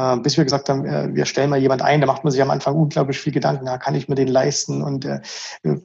[0.00, 2.40] Äh, bis wir gesagt haben, äh, wir stellen mal jemand ein, da macht man sich
[2.40, 5.20] am Anfang unglaublich viel Gedanken, ja, kann ich mir den leisten und äh,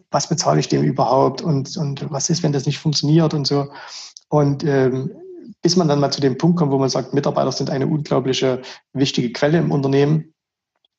[0.10, 3.68] was bezahle ich dem überhaupt und, und was ist, wenn das nicht funktioniert und so.
[4.30, 5.12] Und ähm,
[5.62, 8.62] bis man dann mal zu dem Punkt kommt, wo man sagt, Mitarbeiter sind eine unglaubliche
[8.94, 10.34] wichtige Quelle im Unternehmen.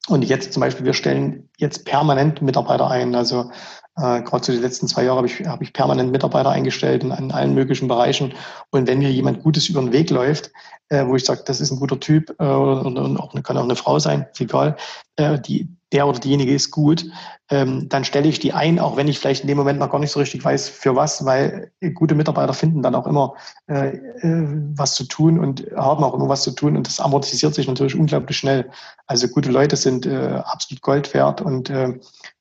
[0.08, 3.14] Und jetzt zum Beispiel, wir stellen jetzt permanent Mitarbeiter ein.
[3.14, 3.50] Also
[3.96, 7.10] äh, gerade zu den letzten zwei Jahren habe ich, habe ich permanent Mitarbeiter eingestellt in,
[7.10, 8.34] in allen möglichen Bereichen.
[8.70, 10.52] Und wenn mir jemand Gutes über den Weg läuft,
[10.90, 13.64] äh, wo ich sage, das ist ein guter Typ äh, und, und auch, kann auch
[13.64, 14.76] eine Frau sein, ist egal,
[15.16, 17.06] äh, die, der oder diejenige ist gut,
[17.48, 20.00] ähm, dann stelle ich die ein, auch wenn ich vielleicht in dem Moment noch gar
[20.00, 23.34] nicht so richtig weiß, für was, weil gute Mitarbeiter finden dann auch immer
[23.68, 27.54] äh, äh, was zu tun und haben auch immer was zu tun und das amortisiert
[27.54, 28.68] sich natürlich unglaublich schnell.
[29.06, 31.98] Also gute Leute sind äh, absolut Gold wert und äh,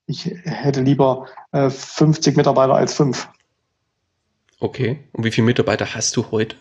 [0.08, 3.30] ich hätte lieber äh, 50 Mitarbeiter als fünf.
[4.60, 5.04] Okay.
[5.12, 6.56] Und wie viele Mitarbeiter hast du heute?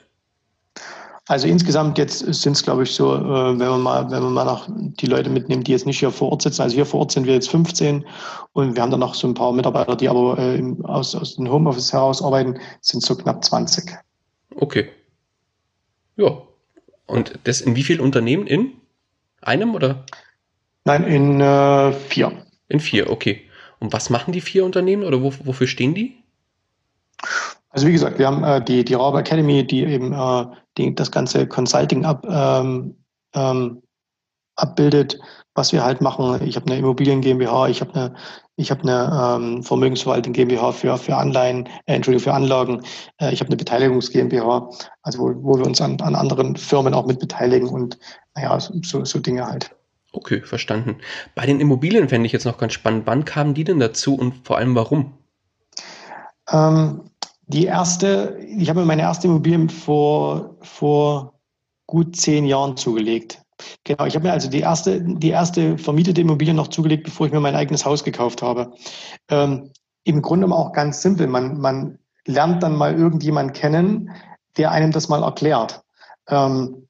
[1.27, 4.45] Also insgesamt jetzt sind es, glaube ich, so, äh, wenn man mal, wenn man mal
[4.45, 6.61] nach die Leute mitnimmt, die jetzt nicht hier vor Ort sitzen.
[6.61, 8.05] Also hier vor Ort sind wir jetzt 15
[8.53, 11.37] und wir haben dann noch so ein paar Mitarbeiter, die aber äh, im, aus, aus
[11.37, 13.91] dem Homeoffice heraus arbeiten, sind so knapp 20.
[14.57, 14.91] Okay.
[16.17, 16.43] Ja.
[17.07, 18.47] Und das in wie vielen Unternehmen?
[18.47, 18.73] In
[19.41, 20.05] einem oder?
[20.85, 22.33] Nein, in äh, vier.
[22.69, 23.43] In vier, okay.
[23.79, 26.24] Und was machen die vier Unternehmen oder wo, wofür stehen die?
[27.75, 30.47] Also wie gesagt, wir haben äh, die, die Raub Academy, die eben äh,
[30.79, 32.95] die, das ganze Consulting ab, ähm,
[33.35, 33.83] ähm,
[34.55, 35.19] abbildet,
[35.57, 36.41] was wir halt machen.
[36.47, 38.15] Ich habe eine Immobilien GmbH, ich habe eine,
[38.55, 42.81] ich habe eine ähm, Vermögensverwaltung GmbH für, für Anleihen, äh, Entschuldigung, für Anlagen.
[43.21, 44.71] Äh, ich habe eine Beteiligungs GmbH,
[45.03, 47.99] also wo, wo wir uns an, an anderen Firmen auch mit beteiligen und
[48.37, 49.75] naja, so, so Dinge halt.
[50.13, 50.99] Okay, verstanden.
[51.35, 53.03] Bei den Immobilien fände ich jetzt noch ganz spannend.
[53.07, 55.15] Wann kamen die denn dazu und vor allem warum?
[56.53, 57.11] Ähm,
[57.47, 61.35] die erste, ich habe mir meine erste Immobilie vor, vor
[61.87, 63.43] gut zehn Jahren zugelegt.
[63.85, 67.33] Genau, ich habe mir also die erste, die erste vermietete Immobilie noch zugelegt, bevor ich
[67.33, 68.73] mir mein eigenes Haus gekauft habe.
[69.29, 69.71] Ähm,
[70.05, 71.27] Im Grunde auch ganz simpel.
[71.27, 74.11] Man, man lernt dann mal irgendjemand kennen,
[74.57, 75.83] der einem das mal erklärt.
[76.29, 76.84] Ähm,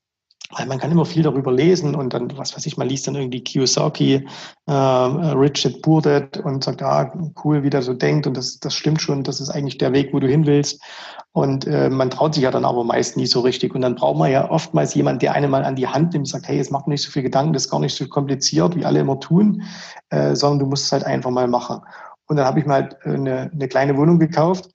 [0.50, 3.14] weil man kann immer viel darüber lesen und dann, was weiß ich, man liest dann
[3.14, 4.26] irgendwie Kiyosaki,
[4.66, 9.00] äh, Richard Burdett und sagt, ah, cool, wie der so denkt und das, das stimmt
[9.00, 10.83] schon, das ist eigentlich der Weg, wo du hin willst.
[11.33, 13.74] Und äh, man traut sich ja dann aber meist nie so richtig.
[13.74, 16.28] Und dann braucht man ja oftmals jemanden, der einen mal an die Hand nimmt und
[16.28, 18.85] sagt, hey, es macht nicht so viel Gedanken, das ist gar nicht so kompliziert, wie
[18.85, 19.62] alle immer tun,
[20.11, 21.80] äh, sondern du musst es halt einfach mal machen.
[22.26, 24.70] Und dann habe ich mir halt äh, eine, eine kleine Wohnung gekauft,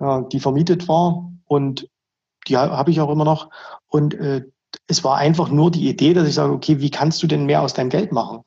[0.00, 1.88] äh, die vermietet war und
[2.46, 3.48] die habe ich auch immer noch.
[3.86, 4.42] Und äh,
[4.86, 7.62] es war einfach nur die Idee, dass ich sage, okay, wie kannst du denn mehr
[7.62, 8.40] aus deinem Geld machen?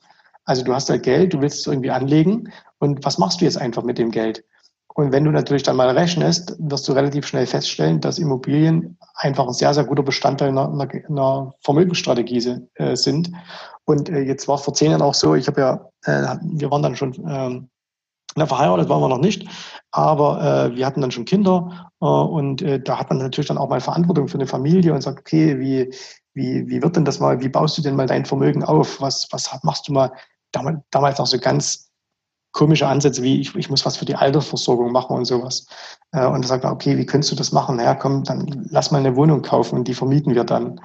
[0.44, 3.58] Also du hast halt Geld, du willst es irgendwie anlegen und was machst du jetzt
[3.58, 4.44] einfach mit dem Geld?
[4.94, 9.46] Und wenn du natürlich dann mal rechnest, wirst du relativ schnell feststellen, dass Immobilien einfach
[9.46, 10.72] ein sehr, sehr guter Bestandteil einer,
[11.08, 13.30] einer, Vermögensstrategie äh, sind.
[13.84, 16.70] Und äh, jetzt war es vor zehn Jahren auch so, ich habe ja, äh, wir
[16.72, 17.68] waren dann schon ähm,
[18.34, 19.48] na, verheiratet waren wir noch nicht,
[19.90, 24.28] aber wir hatten dann schon Kinder und da hat man natürlich dann auch mal Verantwortung
[24.28, 25.92] für eine Familie und sagt, okay, wie,
[26.38, 29.00] wie, wie wird denn das mal, wie baust du denn mal dein Vermögen auf?
[29.00, 30.12] Was, was machst du mal?
[30.52, 31.90] Damals, noch so ganz
[32.52, 35.66] komische Ansätze wie, ich, ich muss was für die Altersversorgung machen und sowas.
[36.12, 37.76] Äh, und da sagt man, okay, wie könntest du das machen?
[37.76, 40.80] Naja, komm, dann lass mal eine Wohnung kaufen und die vermieten wir dann.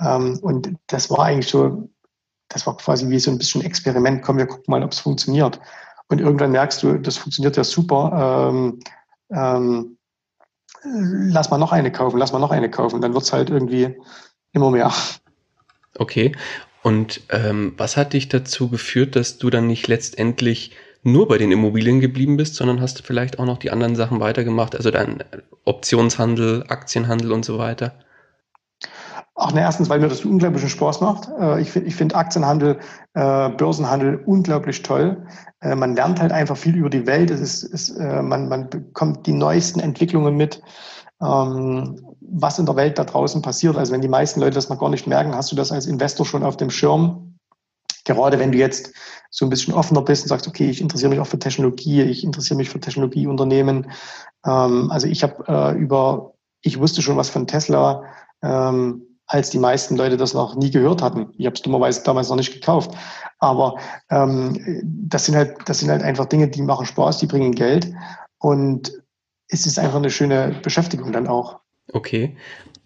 [0.00, 1.88] Ähm, und das war eigentlich so,
[2.48, 4.22] das war quasi wie so ein bisschen Experiment.
[4.22, 5.60] Komm, wir gucken mal, ob es funktioniert.
[6.08, 8.52] Und irgendwann merkst du, das funktioniert ja super.
[8.52, 8.80] Ähm,
[9.30, 9.98] ähm,
[10.84, 13.00] lass mal noch eine kaufen, lass mal noch eine kaufen.
[13.00, 13.96] Dann wird es halt irgendwie
[14.54, 14.92] immer mehr.
[15.98, 16.32] Okay.
[16.82, 21.52] Und ähm, was hat dich dazu geführt, dass du dann nicht letztendlich nur bei den
[21.52, 25.22] Immobilien geblieben bist, sondern hast vielleicht auch noch die anderen Sachen weitergemacht, also dein
[25.64, 27.92] Optionshandel, Aktienhandel und so weiter?
[29.36, 31.28] Ach, ne, erstens, weil mir das unglaublichen Spaß macht.
[31.40, 32.78] Äh, ich finde ich find Aktienhandel,
[33.14, 35.26] äh, Börsenhandel unglaublich toll.
[35.60, 37.30] Äh, man lernt halt einfach viel über die Welt.
[37.30, 40.62] Es ist, ist, man, man bekommt die neuesten Entwicklungen mit,
[41.20, 43.76] ähm, was in der Welt da draußen passiert.
[43.76, 46.26] Also wenn die meisten Leute das noch gar nicht merken, hast du das als Investor
[46.26, 47.38] schon auf dem Schirm.
[48.04, 48.92] gerade wenn du jetzt
[49.30, 52.22] so ein bisschen offener bist und sagst, okay, ich interessiere mich auch für Technologie, ich
[52.22, 53.90] interessiere mich für Technologieunternehmen.
[54.44, 58.04] Ähm, also ich habe äh, über, ich wusste schon was von Tesla,
[58.42, 61.32] ähm, als die meisten Leute das noch nie gehört hatten.
[61.38, 62.92] Ich habe es dummerweise damals noch nicht gekauft.
[63.38, 63.78] Aber
[64.10, 67.90] ähm, das sind halt, das sind halt einfach Dinge, die machen Spaß, die bringen Geld
[68.38, 68.92] und
[69.48, 71.60] es ist einfach eine schöne Beschäftigung dann auch.
[71.92, 72.36] Okay.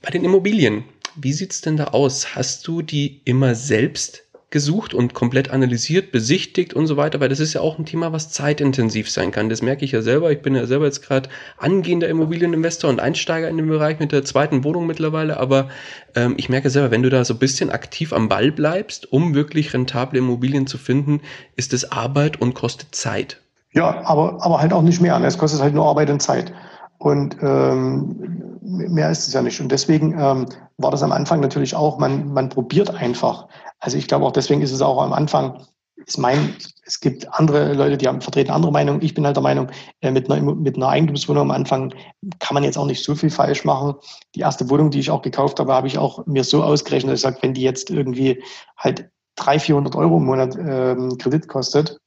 [0.02, 0.84] Bei den Immobilien,
[1.16, 2.34] wie sieht's denn da aus?
[2.34, 7.40] Hast du die immer selbst gesucht und komplett analysiert, besichtigt und so weiter, weil das
[7.40, 9.50] ist ja auch ein Thema, was zeitintensiv sein kann.
[9.50, 10.32] Das merke ich ja selber.
[10.32, 14.24] Ich bin ja selber jetzt gerade angehender Immobilieninvestor und Einsteiger in dem Bereich mit der
[14.24, 15.68] zweiten Wohnung mittlerweile, aber
[16.14, 19.34] ähm, ich merke selber, wenn du da so ein bisschen aktiv am Ball bleibst, um
[19.34, 21.20] wirklich rentable Immobilien zu finden,
[21.56, 23.42] ist es Arbeit und kostet Zeit.
[23.72, 25.20] Ja, aber, aber halt auch nicht mehr.
[25.24, 26.54] Es kostet halt nur Arbeit und Zeit.
[26.98, 29.60] Und ähm, mehr ist es ja nicht.
[29.60, 33.48] Und deswegen ähm, war das am Anfang natürlich auch, man, man probiert einfach.
[33.78, 35.64] Also ich glaube auch deswegen ist es auch am Anfang,
[36.06, 39.02] ist mein, es gibt andere Leute, die haben vertreten andere Meinungen.
[39.02, 41.94] Ich bin halt der Meinung, äh, mit, einer, mit einer Eigentumswohnung am Anfang
[42.40, 43.94] kann man jetzt auch nicht so viel falsch machen.
[44.34, 47.20] Die erste Wohnung, die ich auch gekauft habe, habe ich auch mir so ausgerechnet, dass
[47.20, 48.42] ich sage, wenn die jetzt irgendwie
[48.76, 51.98] halt 300, 400 Euro im Monat ähm, Kredit kostet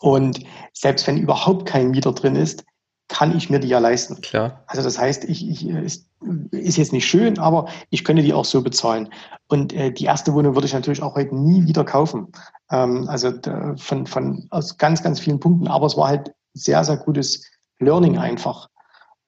[0.00, 0.40] und
[0.74, 2.64] selbst wenn überhaupt kein Mieter drin ist,
[3.08, 4.20] kann ich mir die ja leisten.
[4.20, 4.64] Klar.
[4.66, 6.08] Also das heißt, ich, ich ist,
[6.50, 9.10] ist jetzt nicht schön, aber ich könnte die auch so bezahlen.
[9.48, 12.32] Und äh, die erste Wohnung würde ich natürlich auch heute nie wieder kaufen.
[12.70, 13.32] Ähm, also
[13.76, 15.68] von, von aus ganz, ganz vielen Punkten.
[15.68, 17.44] Aber es war halt sehr, sehr gutes
[17.78, 18.68] Learning einfach,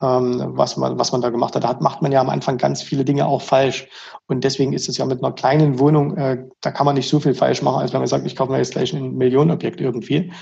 [0.00, 1.64] ähm, was man, was man da gemacht hat.
[1.64, 3.88] Da hat, macht man ja am Anfang ganz viele Dinge auch falsch.
[4.26, 7.20] Und deswegen ist es ja mit einer kleinen Wohnung, äh, da kann man nicht so
[7.20, 10.32] viel falsch machen, als wenn man sagt, ich kaufe mir jetzt gleich ein Millionenobjekt irgendwie.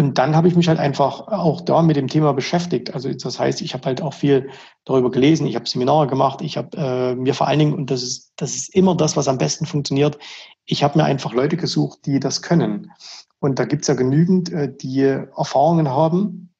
[0.00, 2.94] Und dann habe ich mich halt einfach auch da mit dem Thema beschäftigt.
[2.94, 4.48] Also das heißt, ich habe halt auch viel
[4.86, 8.02] darüber gelesen, ich habe Seminare gemacht, ich habe äh, mir vor allen Dingen, und das
[8.02, 10.18] ist, das ist immer das, was am besten funktioniert,
[10.64, 12.90] ich habe mir einfach Leute gesucht, die das können.
[13.40, 16.54] Und da gibt's ja genügend, äh, die Erfahrungen haben,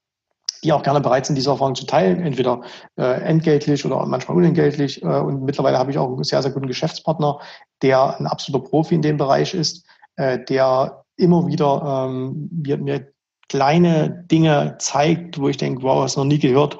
[0.63, 2.61] die auch gerne bereit sind, diese Erfahrungen zu teilen, entweder
[2.99, 5.03] äh, entgeltlich oder manchmal unentgeltlich.
[5.03, 7.39] Äh, und mittlerweile habe ich auch einen sehr, sehr guten Geschäftspartner,
[7.81, 13.11] der ein absoluter Profi in dem Bereich ist, äh, der immer wieder ähm, mir, mir
[13.51, 16.79] kleine Dinge zeigt, wo ich denke, wow, hast noch nie gehört,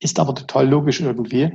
[0.00, 1.52] ist aber total logisch irgendwie.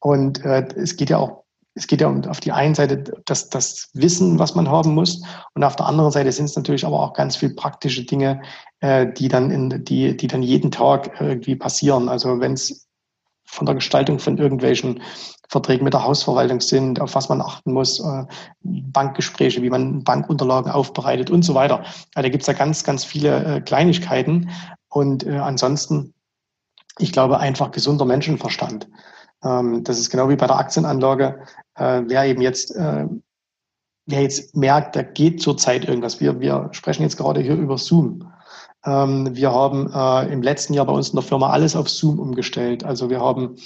[0.00, 3.48] Und äh, es geht ja auch, es geht ja um, auf die einen Seite das,
[3.48, 5.22] das Wissen, was man haben muss,
[5.54, 8.42] und auf der anderen Seite sind es natürlich aber auch ganz viel praktische Dinge,
[8.80, 12.08] äh, die dann in, die, die dann jeden Tag irgendwie passieren.
[12.08, 12.88] Also wenn es
[13.52, 15.02] von der Gestaltung von irgendwelchen
[15.50, 18.24] Verträgen mit der Hausverwaltung sind, auf was man achten muss, äh,
[18.62, 21.80] Bankgespräche, wie man Bankunterlagen aufbereitet und so weiter.
[22.14, 24.48] Also da gibt es ja ganz, ganz viele äh, Kleinigkeiten.
[24.88, 26.14] Und äh, ansonsten,
[26.98, 28.88] ich glaube, einfach gesunder Menschenverstand.
[29.44, 31.42] Ähm, das ist genau wie bei der Aktienanlage.
[31.76, 32.74] wer eben jetzt
[34.06, 36.20] wer jetzt merkt, da geht zurzeit irgendwas.
[36.20, 38.31] Wir, wir sprechen jetzt gerade hier über Zoom.
[38.84, 42.18] Ähm, wir haben äh, im letzten Jahr bei uns in der Firma alles auf Zoom
[42.18, 42.84] umgestellt.
[42.84, 43.56] Also wir haben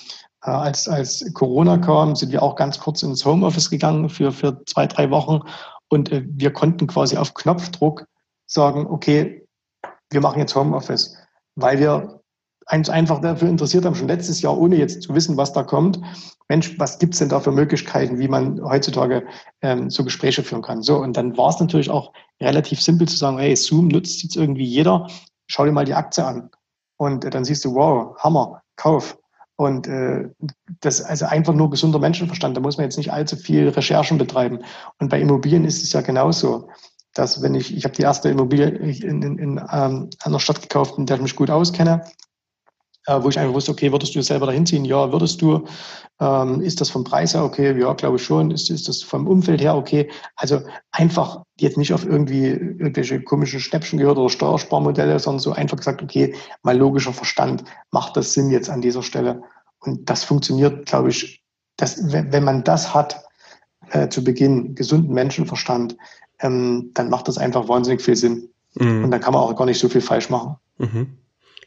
[0.44, 4.62] äh, als, als Corona kam, sind wir auch ganz kurz ins Homeoffice gegangen für, für
[4.66, 5.40] zwei, drei Wochen
[5.88, 8.06] und äh, wir konnten quasi auf Knopfdruck
[8.46, 9.46] sagen, okay,
[10.10, 11.16] wir machen jetzt Homeoffice,
[11.56, 12.20] weil wir
[12.72, 16.00] uns einfach dafür interessiert haben, schon letztes Jahr, ohne jetzt zu wissen, was da kommt.
[16.48, 19.24] Mensch, was gibt's denn da für Möglichkeiten, wie man heutzutage
[19.62, 20.82] ähm, so Gespräche führen kann?
[20.82, 24.36] So, und dann war es natürlich auch relativ simpel zu sagen, hey, Zoom nutzt jetzt
[24.36, 25.08] irgendwie jeder,
[25.46, 26.50] schau dir mal die Aktie an.
[26.96, 29.18] Und äh, dann siehst du, wow, Hammer, Kauf.
[29.56, 30.28] Und äh,
[30.80, 32.56] das also einfach nur gesunder Menschenverstand.
[32.56, 34.60] Da muss man jetzt nicht allzu viel Recherchen betreiben.
[34.98, 36.68] Und bei Immobilien ist es ja genauso,
[37.14, 40.98] dass wenn ich, ich habe die erste Immobilie in, in, in ähm, einer Stadt gekauft,
[40.98, 42.04] in der ich mich gut auskenne,
[43.06, 44.84] äh, wo ich einfach wusste, okay, würdest du selber dahin ziehen?
[44.84, 45.64] Ja, würdest du.
[46.18, 47.78] Ähm, ist das vom Preis her okay?
[47.78, 48.50] Ja, glaube ich schon.
[48.50, 50.08] Ist, ist das vom Umfeld her okay?
[50.34, 55.76] Also einfach jetzt nicht auf irgendwie irgendwelche komischen Schnäppchen gehört oder Steuersparmodelle, sondern so einfach
[55.76, 59.42] gesagt, okay, mal logischer Verstand, macht das Sinn jetzt an dieser Stelle?
[59.80, 61.42] Und das funktioniert, glaube ich,
[61.76, 63.22] dass, wenn man das hat,
[63.90, 65.96] äh, zu Beginn, gesunden Menschenverstand,
[66.40, 68.48] ähm, dann macht das einfach wahnsinnig viel Sinn.
[68.74, 69.04] Mhm.
[69.04, 70.56] Und dann kann man auch gar nicht so viel falsch machen.
[70.78, 71.18] Mhm.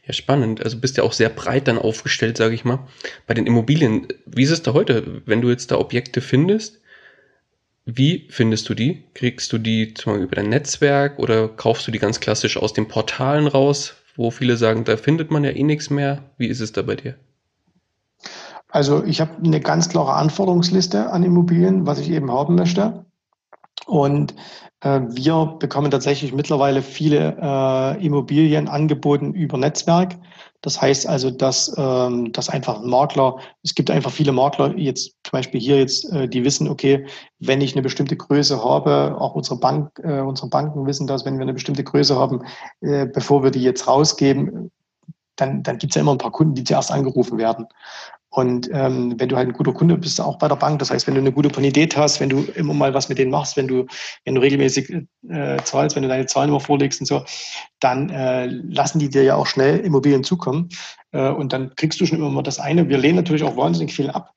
[0.04, 0.62] Ja, spannend.
[0.62, 2.86] Also bist ja auch sehr breit dann aufgestellt, sage ich mal.
[3.26, 6.80] Bei den Immobilien, wie ist es da heute, wenn du jetzt da Objekte findest?
[7.84, 9.04] Wie findest du die?
[9.14, 12.72] Kriegst du die zum Beispiel über dein Netzwerk oder kaufst du die ganz klassisch aus
[12.72, 16.22] den Portalen raus, wo viele sagen, da findet man ja eh nichts mehr?
[16.36, 17.16] Wie ist es da bei dir?
[18.68, 23.04] Also ich habe eine ganz klare Anforderungsliste an Immobilien, was ich eben haben möchte.
[23.90, 24.36] Und
[24.82, 30.16] äh, wir bekommen tatsächlich mittlerweile viele äh, Immobilien angeboten über Netzwerk.
[30.62, 35.16] Das heißt also, dass, ähm, dass einfach ein Makler, es gibt einfach viele Makler, jetzt
[35.24, 37.04] zum Beispiel hier jetzt, äh, die wissen, okay,
[37.40, 41.34] wenn ich eine bestimmte Größe habe, auch unsere Bank, äh, unsere Banken wissen das, wenn
[41.34, 42.44] wir eine bestimmte Größe haben,
[42.80, 44.70] äh, bevor wir die jetzt rausgeben,
[45.34, 47.66] dann, dann gibt es ja immer ein paar Kunden, die zuerst angerufen werden.
[48.32, 51.06] Und ähm, wenn du halt ein guter Kunde bist, auch bei der Bank, das heißt,
[51.08, 53.66] wenn du eine gute Bonität hast, wenn du immer mal was mit denen machst, wenn
[53.66, 53.86] du,
[54.24, 57.24] wenn du regelmäßig äh, zahlst, wenn du deine Zahlen immer vorlegst und so,
[57.80, 60.68] dann äh, lassen die dir ja auch schnell Immobilien zukommen.
[61.10, 62.88] Äh, und dann kriegst du schon immer mal das eine.
[62.88, 64.32] Wir lehnen natürlich auch wahnsinnig viel ab.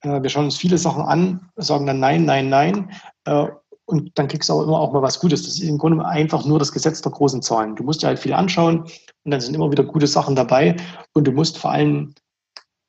[0.00, 2.90] Äh, wir schauen uns viele Sachen an, sagen dann nein, nein, nein.
[3.26, 3.48] Äh,
[3.84, 5.42] und dann kriegst du auch immer auch mal was Gutes.
[5.42, 7.76] Das ist im Grunde einfach nur das Gesetz der großen Zahlen.
[7.76, 8.80] Du musst dir halt viel anschauen
[9.24, 10.76] und dann sind immer wieder gute Sachen dabei.
[11.12, 12.14] Und du musst vor allem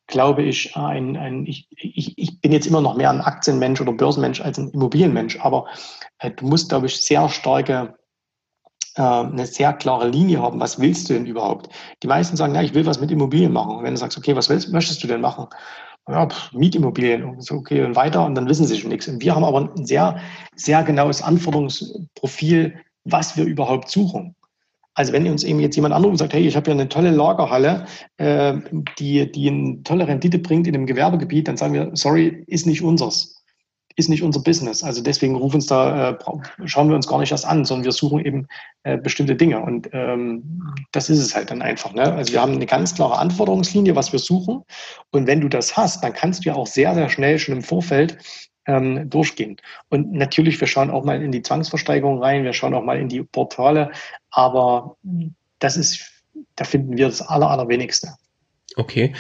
[0.08, 3.92] glaube ich, ein, ein ich, ich, ich bin jetzt immer noch mehr ein Aktienmensch oder
[3.92, 5.68] Börsenmensch als ein Immobilienmensch, aber
[6.20, 7.96] äh, du musst, glaube ich, sehr starke,
[8.96, 10.60] äh, eine sehr klare Linie haben.
[10.60, 11.70] Was willst du denn überhaupt?
[12.04, 13.76] Die meisten sagen, ja, ich will was mit Immobilien machen.
[13.76, 15.48] Und wenn du sagst, okay, was willst, möchtest du denn machen?
[16.08, 19.10] Ja, pff, Mietimmobilien und so, okay, und weiter, und dann wissen sie schon nichts.
[19.10, 20.22] Und wir haben aber ein sehr,
[20.56, 24.37] sehr genaues Anforderungsprofil, was wir überhaupt suchen.
[24.98, 27.12] Also wenn uns eben jetzt jemand anruft und sagt, hey, ich habe ja eine tolle
[27.12, 27.86] Lagerhalle,
[28.18, 28.56] äh,
[28.98, 32.82] die, die eine tolle Rendite bringt in einem Gewerbegebiet, dann sagen wir, sorry, ist nicht
[32.82, 33.36] unseres.
[33.96, 34.84] Ist nicht unser Business.
[34.84, 36.18] Also deswegen rufen uns da, äh,
[36.66, 38.48] schauen wir uns gar nicht das an, sondern wir suchen eben
[38.84, 39.60] äh, bestimmte Dinge.
[39.60, 41.94] Und ähm, das ist es halt dann einfach.
[41.94, 42.14] Ne?
[42.14, 44.64] Also wir haben eine ganz klare Anforderungslinie, was wir suchen.
[45.12, 47.64] Und wenn du das hast, dann kannst du ja auch sehr, sehr schnell schon im
[47.64, 48.18] Vorfeld
[48.68, 49.58] ähm, durchgehen.
[49.90, 53.10] Und natürlich, wir schauen auch mal in die Zwangsversteigerung rein, wir schauen auch mal in
[53.10, 53.92] die Portale,
[54.30, 54.98] aber
[55.60, 56.12] das ist,
[56.56, 58.10] da finden wir das aller, allerwenigste.
[58.76, 59.14] Okay.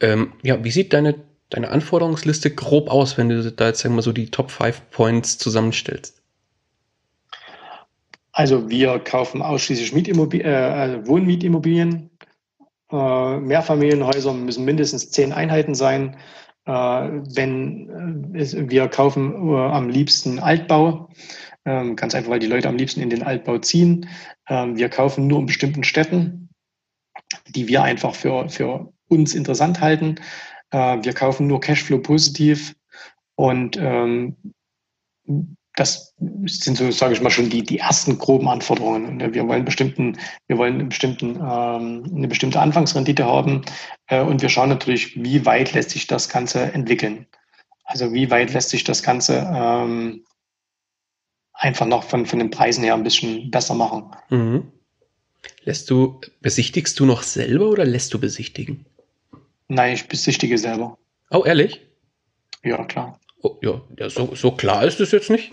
[0.00, 1.16] Ähm, ja, wie sieht deine,
[1.50, 5.36] deine Anforderungsliste grob aus, wenn du da jetzt sagen wir so die Top 5 Points
[5.36, 6.22] zusammenstellst?
[8.32, 12.08] Also wir kaufen ausschließlich Mietimmobilien, äh, also Wohnmietimmobilien.
[12.90, 16.16] Äh, Mehrfamilienhäuser müssen mindestens zehn Einheiten sein.
[16.64, 21.08] Äh, wenn äh, wir kaufen äh, am liebsten Altbau,
[21.64, 24.08] ähm, ganz einfach, weil die Leute am liebsten in den Altbau ziehen.
[24.48, 26.50] Ähm, wir kaufen nur in bestimmten Städten,
[27.48, 30.16] die wir einfach für, für uns interessant halten.
[30.74, 32.74] Wir kaufen nur Cashflow positiv
[33.34, 34.36] und ähm,
[35.76, 36.14] das
[36.44, 39.32] sind so, sage ich mal, schon die, die ersten groben Anforderungen.
[39.32, 43.62] Wir wollen bestimmten, wir wollen einen bestimmten, ähm, eine bestimmte Anfangsrendite haben
[44.08, 47.26] äh, und wir schauen natürlich, wie weit lässt sich das Ganze entwickeln.
[47.84, 50.24] Also wie weit lässt sich das Ganze ähm,
[51.54, 54.10] einfach noch von, von den Preisen her ein bisschen besser machen.
[54.28, 54.72] Mhm.
[55.64, 58.84] Lässt du, besichtigst du noch selber oder lässt du besichtigen?
[59.68, 60.98] Nein, ich besichtige selber.
[61.30, 61.80] Oh, ehrlich?
[62.62, 63.18] Ja, klar.
[63.42, 65.52] Oh, ja, ja so, so klar ist es jetzt nicht.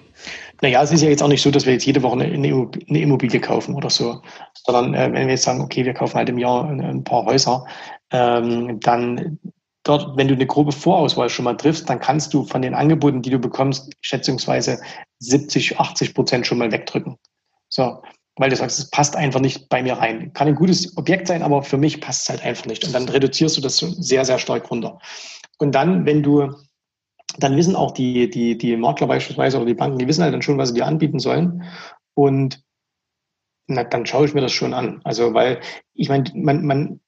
[0.62, 3.40] Naja, es ist ja jetzt auch nicht so, dass wir jetzt jede Woche eine Immobilie
[3.40, 4.22] kaufen oder so,
[4.66, 7.26] sondern äh, wenn wir jetzt sagen, okay, wir kaufen halt im Jahr ein, ein paar
[7.26, 7.66] Häuser,
[8.12, 9.40] ähm, dann
[9.84, 13.22] dort, wenn du eine grobe Vorauswahl schon mal triffst, dann kannst du von den Angeboten,
[13.22, 14.80] die du bekommst, schätzungsweise
[15.20, 17.18] 70, 80 Prozent schon mal wegdrücken.
[17.70, 18.02] So,
[18.36, 20.34] weil du sagst, es passt einfach nicht bei mir rein.
[20.34, 22.86] Kann ein gutes Objekt sein, aber für mich passt es halt einfach nicht.
[22.86, 25.00] Und dann reduzierst du das sehr, sehr stark runter.
[25.58, 26.54] Und dann, wenn du
[27.38, 30.42] dann wissen auch die, die, die Makler beispielsweise oder die Banken, die wissen halt dann
[30.42, 31.64] schon, was sie dir anbieten sollen.
[32.16, 32.64] Und
[33.68, 35.02] na, dann schaue ich mir das schon an.
[35.04, 35.60] Also, weil
[35.94, 37.00] ich meine, man, man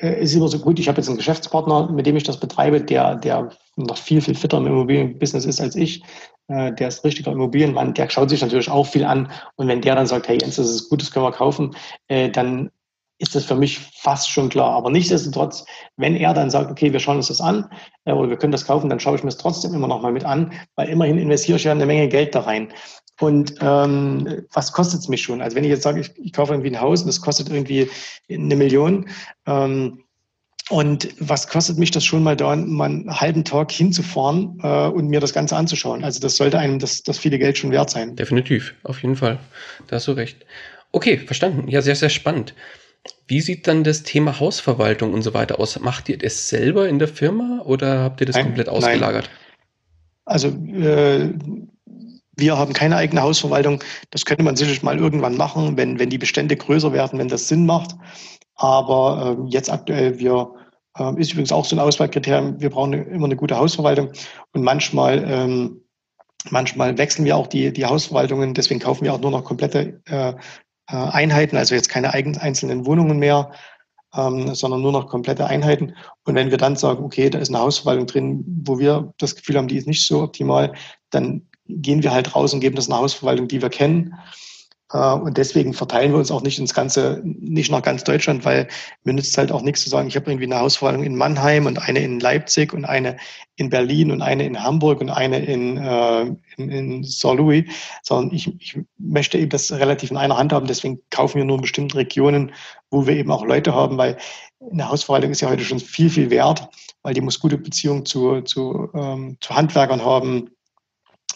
[0.00, 2.80] äh, ist immer so gut, ich habe jetzt einen Geschäftspartner, mit dem ich das betreibe,
[2.80, 6.02] der, der noch viel, viel fitter im Immobilienbusiness ist als ich.
[6.48, 9.30] Äh, der ist richtiger Immobilienmann, der schaut sich natürlich auch viel an.
[9.56, 11.76] Und wenn der dann sagt, hey Jens, das ist gut, das können wir kaufen,
[12.08, 12.70] äh, dann
[13.18, 14.72] ist das für mich fast schon klar.
[14.72, 15.64] Aber nichtsdestotrotz,
[15.96, 17.68] wenn er dann sagt, okay, wir schauen uns das an
[18.04, 20.12] äh, oder wir können das kaufen, dann schaue ich mir es trotzdem immer noch mal
[20.12, 22.72] mit an, weil immerhin investiere ich ja eine Menge Geld da rein.
[23.18, 25.40] Und ähm, was kostet es mich schon?
[25.40, 27.88] Also wenn ich jetzt sage, ich, ich kaufe irgendwie ein Haus und das kostet irgendwie
[28.28, 29.08] eine Million,
[29.46, 30.02] ähm,
[30.68, 35.06] und was kostet mich das schon mal da, mal einen halben Tag hinzufahren äh, und
[35.06, 36.02] mir das Ganze anzuschauen?
[36.02, 38.16] Also das sollte einem das, das viele Geld schon wert sein.
[38.16, 39.38] Definitiv, auf jeden Fall.
[39.86, 40.44] Da hast du recht.
[40.90, 41.68] Okay, verstanden.
[41.68, 42.52] Ja, sehr, sehr spannend.
[43.26, 45.78] Wie sieht dann das Thema Hausverwaltung und so weiter aus?
[45.80, 49.24] Macht ihr das selber in der Firma oder habt ihr das nein, komplett ausgelagert?
[49.24, 49.46] Nein.
[50.24, 51.32] Also äh,
[52.36, 53.82] wir haben keine eigene Hausverwaltung.
[54.10, 57.48] Das könnte man sicherlich mal irgendwann machen, wenn, wenn die Bestände größer werden, wenn das
[57.48, 57.96] Sinn macht.
[58.54, 60.52] Aber äh, jetzt aktuell, wir
[60.98, 64.10] äh, ist übrigens auch so ein Auswahlkriterium, wir brauchen immer eine gute Hausverwaltung.
[64.52, 65.80] Und manchmal, ähm,
[66.50, 70.34] manchmal wechseln wir auch die, die Hausverwaltungen, deswegen kaufen wir auch nur noch komplette äh,
[70.94, 73.50] Einheiten, also jetzt keine einzelnen Wohnungen mehr,
[74.14, 75.94] ähm, sondern nur noch komplette Einheiten.
[76.24, 79.56] Und wenn wir dann sagen, okay, da ist eine Hausverwaltung drin, wo wir das Gefühl
[79.56, 80.72] haben, die ist nicht so optimal,
[81.10, 84.14] dann gehen wir halt raus und geben das einer Hausverwaltung, die wir kennen.
[84.92, 88.68] Äh, und deswegen verteilen wir uns auch nicht ins ganze, nicht nach ganz Deutschland, weil
[89.04, 91.78] mir nützt halt auch nichts zu sagen, ich habe irgendwie eine Hausverwaltung in Mannheim und
[91.78, 93.16] eine in Leipzig und eine
[93.56, 96.22] in Berlin und eine in Hamburg und eine in, äh,
[96.56, 97.64] in, in Saint Louis,
[98.02, 100.66] sondern ich, ich möchte eben das relativ in einer Hand haben.
[100.66, 102.52] Deswegen kaufen wir nur in bestimmten Regionen,
[102.90, 104.16] wo wir eben auch Leute haben, weil
[104.70, 106.68] eine Hausverwaltung ist ja heute schon viel, viel wert,
[107.02, 110.50] weil die muss gute Beziehungen zu, zu, ähm, zu Handwerkern haben,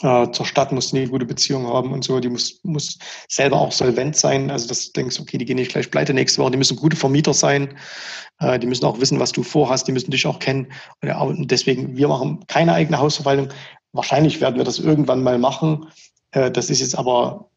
[0.02, 2.20] äh, zur Stadt muss eine gute Beziehung haben und so.
[2.20, 2.98] Die muss, muss
[3.28, 4.50] selber auch solvent sein.
[4.50, 6.52] Also, dass du denkst, okay, die gehen nicht gleich pleite nächste Woche.
[6.52, 7.74] Die müssen gute Vermieter sein.
[8.38, 9.86] Äh, die müssen auch wissen, was du vorhast.
[9.88, 10.72] Die müssen dich auch kennen.
[11.02, 13.48] Und deswegen, wir machen keine eigene Hausverwaltung.
[13.92, 15.86] Wahrscheinlich werden wir das irgendwann mal machen.
[16.30, 17.50] Äh, das ist jetzt aber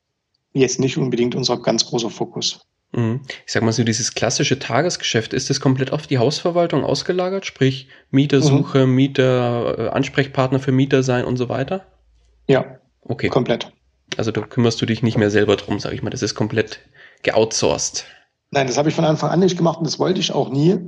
[0.54, 2.66] jetzt nicht unbedingt unser ganz großer Fokus.
[2.92, 3.22] Mhm.
[3.46, 7.46] Ich sag mal so, dieses klassische Tagesgeschäft, ist das komplett auf die Hausverwaltung ausgelagert?
[7.46, 8.96] Sprich, Mietersuche, mhm.
[8.96, 11.86] Mieter, Ansprechpartner für Mieter sein und so weiter?
[12.48, 12.66] Ja.
[13.02, 13.30] Okay.
[13.30, 13.72] Komplett.
[14.18, 16.10] Also da kümmerst du dich nicht mehr selber drum, sag ich mal.
[16.10, 16.80] Das ist komplett
[17.24, 18.06] geoutsourced.
[18.52, 20.80] Nein, das habe ich von Anfang an nicht gemacht und das wollte ich auch nie,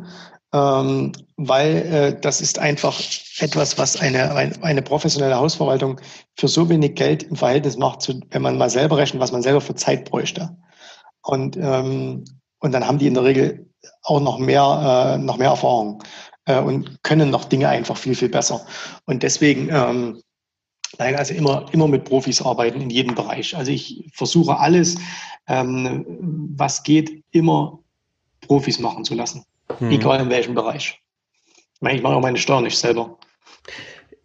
[0.53, 3.01] ähm, weil äh, das ist einfach
[3.39, 5.99] etwas, was eine, eine, eine professionelle Hausverwaltung
[6.37, 9.41] für so wenig Geld im Verhältnis macht, zu, wenn man mal selber rechnet, was man
[9.41, 10.55] selber für Zeit bräuchte.
[11.23, 12.25] Und, ähm,
[12.59, 13.67] und dann haben die in der Regel
[14.03, 16.03] auch noch mehr, äh, noch mehr Erfahrung
[16.45, 18.61] äh, und können noch Dinge einfach viel, viel besser.
[19.05, 20.21] Und deswegen ähm,
[20.97, 23.55] Nein, also immer, immer mit Profis arbeiten in jedem Bereich.
[23.55, 24.97] Also ich versuche alles,
[25.47, 26.05] ähm,
[26.55, 27.79] was geht, immer
[28.41, 29.43] Profis machen zu lassen.
[29.79, 29.91] Hm.
[29.91, 31.01] Egal in welchem Bereich.
[31.73, 33.17] Ich meine, ich mache auch meine Steuern nicht selber.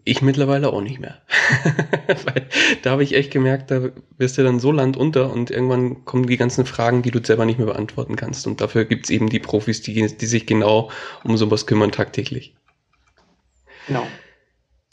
[0.04, 1.20] Ich mittlerweile auch nicht mehr.
[2.24, 2.48] Weil
[2.82, 6.36] da habe ich echt gemerkt, da wirst du dann so landunter und irgendwann kommen die
[6.36, 8.46] ganzen Fragen, die du selber nicht mehr beantworten kannst.
[8.46, 10.90] Und dafür gibt es eben die Profis, die, die sich genau
[11.22, 12.54] um sowas kümmern tagtäglich.
[13.86, 14.06] Genau.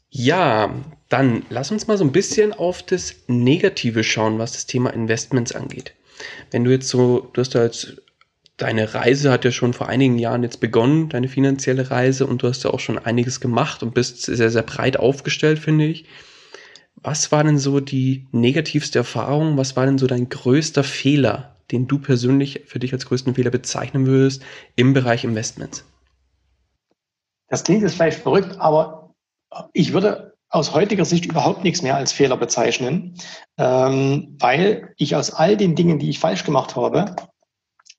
[0.09, 0.73] Ja,
[1.09, 5.53] dann lass uns mal so ein bisschen auf das Negative schauen, was das Thema Investments
[5.53, 5.93] angeht.
[6.51, 8.01] Wenn du jetzt so, du hast ja jetzt,
[8.57, 12.47] deine Reise hat ja schon vor einigen Jahren jetzt begonnen, deine finanzielle Reise, und du
[12.47, 16.05] hast ja auch schon einiges gemacht und bist sehr, sehr breit aufgestellt, finde ich.
[16.95, 19.57] Was war denn so die negativste Erfahrung?
[19.57, 23.51] Was war denn so dein größter Fehler, den du persönlich für dich als größten Fehler
[23.51, 24.43] bezeichnen würdest
[24.75, 25.85] im Bereich Investments?
[27.49, 29.13] Das klingt jetzt vielleicht verrückt, aber
[29.73, 33.15] ich würde aus heutiger Sicht überhaupt nichts mehr als Fehler bezeichnen,
[33.57, 37.15] ähm, weil ich aus all den Dingen, die ich falsch gemacht habe,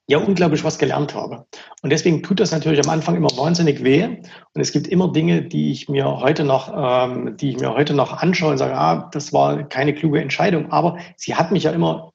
[0.09, 1.47] ja unglaublich was gelernt habe.
[1.83, 4.05] Und deswegen tut das natürlich am Anfang immer wahnsinnig weh.
[4.05, 7.95] Und es gibt immer Dinge, die ich mir heute noch, ähm, die ich mir heute
[7.95, 10.73] noch anschaue und sage, ah, das war keine kluge Entscheidung.
[10.73, 12.13] Aber sie hat mich ja immer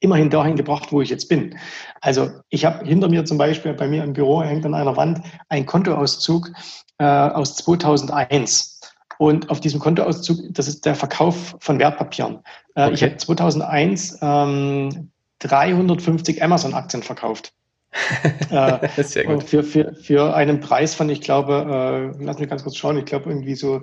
[0.00, 1.58] immerhin dahin gebracht, wo ich jetzt bin.
[2.00, 5.20] Also ich habe hinter mir zum Beispiel, bei mir im Büro hängt an einer Wand
[5.48, 6.50] ein Kontoauszug
[6.98, 8.73] äh, aus 2001.
[9.18, 12.40] Und auf diesem Kontoauszug, das ist der Verkauf von Wertpapieren.
[12.74, 12.94] Äh, okay.
[12.94, 15.10] Ich habe 2001 ähm,
[15.40, 17.52] 350 Amazon-Aktien verkauft.
[18.50, 19.44] äh, Sehr gut.
[19.44, 23.04] Für, für, für einen Preis von, ich glaube, äh, lass mich ganz kurz schauen, ich
[23.04, 23.82] glaube irgendwie so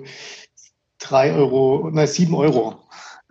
[0.98, 2.76] drei Euro, nein, sieben Euro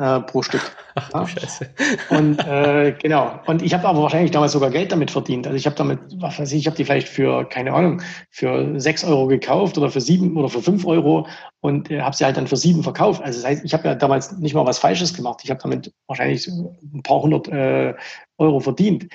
[0.02, 0.62] äh, pro Stück.
[1.14, 1.28] Ach.
[1.28, 1.70] Scheiße.
[2.10, 3.40] Und äh, genau.
[3.46, 5.46] Und ich habe aber wahrscheinlich damals sogar Geld damit verdient.
[5.46, 8.80] Also ich habe damit, was weiß ich, ich habe die vielleicht für, keine Ahnung, für
[8.80, 11.28] sechs Euro gekauft oder für sieben oder für fünf Euro
[11.62, 13.22] und äh, habe sie halt dann für sieben verkauft.
[13.22, 15.42] Also das heißt, ich habe ja damals nicht mal was Falsches gemacht.
[15.44, 17.94] Ich habe damit wahrscheinlich ein paar hundert äh,
[18.38, 19.08] Euro verdient.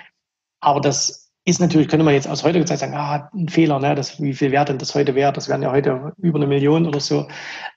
[0.61, 3.95] Aber das ist natürlich, könnte man jetzt aus heutiger Zeit sagen, ah, ein Fehler, ne?
[3.95, 5.37] Das, wie viel wert denn das heute wert?
[5.37, 7.29] Das wären ja heute über eine Million oder so.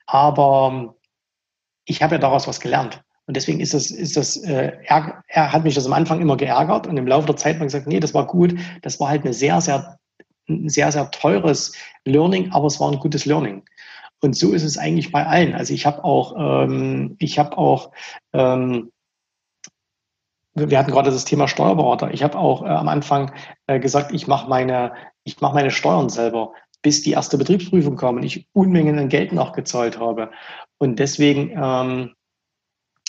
[0.06, 0.94] Aber
[1.90, 3.02] ich habe ja daraus was gelernt.
[3.26, 6.36] Und deswegen ist das, ist das, äh, er, er hat mich das am Anfang immer
[6.36, 8.54] geärgert und im Laufe der Zeit hat man gesagt, nee, das war gut.
[8.82, 9.98] Das war halt eine sehr, sehr,
[10.48, 11.72] ein sehr, sehr teures
[12.04, 13.64] Learning, aber es war ein gutes Learning.
[14.20, 15.54] Und so ist es eigentlich bei allen.
[15.54, 17.90] Also ich habe auch, ähm, ich habe auch,
[18.32, 18.92] ähm,
[20.54, 22.12] wir hatten gerade das Thema Steuerberater.
[22.12, 23.32] Ich habe auch äh, am Anfang
[23.66, 24.92] äh, gesagt, ich mache meine,
[25.24, 29.32] ich mache meine Steuern selber, bis die erste Betriebsprüfung kam und ich Unmengen an Geld
[29.32, 30.30] nachgezahlt habe.
[30.80, 32.14] Und deswegen, ähm,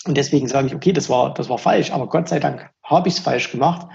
[0.05, 3.07] und deswegen sage ich, okay, das war, das war falsch, aber Gott sei Dank habe
[3.07, 3.87] ich es falsch gemacht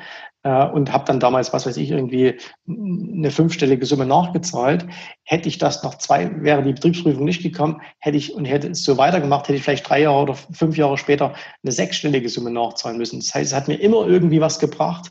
[0.45, 4.87] äh, und habe dann damals, was weiß ich, irgendwie eine fünfstellige Summe nachgezahlt.
[5.25, 8.83] Hätte ich das noch zwei, wäre die Betriebsprüfung nicht gekommen, hätte ich und hätte es
[8.83, 12.97] so weitergemacht, hätte ich vielleicht drei Jahre oder fünf Jahre später eine sechsstellige Summe nachzahlen
[12.97, 13.21] müssen.
[13.21, 15.11] Das heißt, es hat mir immer irgendwie was gebracht.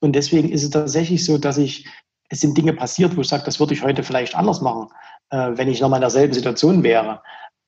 [0.00, 1.86] Und deswegen ist es tatsächlich so, dass ich,
[2.30, 4.88] es sind Dinge passiert, wo ich sage, das würde ich heute vielleicht anders machen,
[5.30, 7.20] äh, wenn ich nochmal in derselben Situation wäre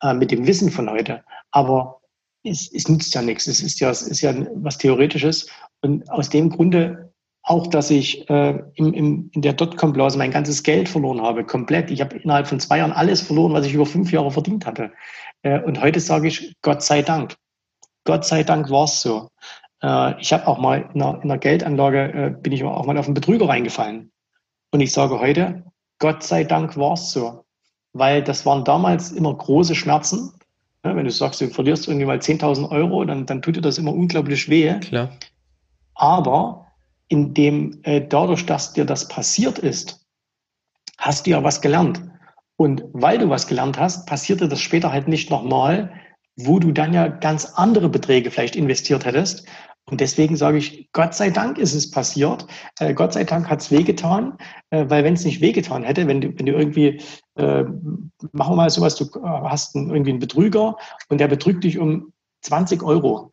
[0.03, 1.23] äh, mit dem Wissen von heute.
[1.51, 2.01] Aber
[2.45, 3.47] es, es nützt ja nichts.
[3.47, 5.49] Es ist ja, es ist ja was Theoretisches.
[5.81, 10.63] Und aus dem Grunde auch, dass ich äh, im, im, in der Dotcom-Blase mein ganzes
[10.63, 11.91] Geld verloren habe, komplett.
[11.91, 14.93] Ich habe innerhalb von zwei Jahren alles verloren, was ich über fünf Jahre verdient hatte.
[15.43, 17.37] Äh, und heute sage ich, Gott sei Dank.
[18.05, 19.31] Gott sei Dank war es so.
[19.83, 22.99] Äh, ich habe auch mal in einer, in einer Geldanlage, äh, bin ich auch mal
[22.99, 24.13] auf einen Betrüger reingefallen.
[24.71, 25.65] Und ich sage heute,
[25.99, 27.45] Gott sei Dank war es so.
[27.99, 30.33] Weil das waren damals immer große Schmerzen.
[30.83, 33.93] Wenn du sagst, du verlierst irgendwie mal 10.000 Euro, dann, dann tut dir das immer
[33.93, 34.73] unglaublich weh.
[34.79, 35.11] Klar.
[35.95, 36.67] Aber
[37.09, 40.07] in dem, äh, dadurch, dass dir das passiert ist,
[40.99, 42.01] hast du ja was gelernt.
[42.57, 45.93] Und weil du was gelernt hast, passierte das später halt nicht nochmal,
[46.37, 49.47] wo du dann ja ganz andere Beträge vielleicht investiert hättest.
[49.91, 52.47] Und deswegen sage ich, Gott sei Dank ist es passiert.
[52.79, 54.37] Äh, Gott sei Dank hat es wehgetan,
[54.71, 57.01] äh, weil wenn es nicht wehgetan hätte, wenn du, wenn du irgendwie,
[57.37, 57.65] äh,
[58.33, 60.77] machen wir mal sowas, du äh, hast einen, irgendwie einen Betrüger
[61.09, 62.13] und der betrügt dich um
[62.43, 63.33] 20 Euro.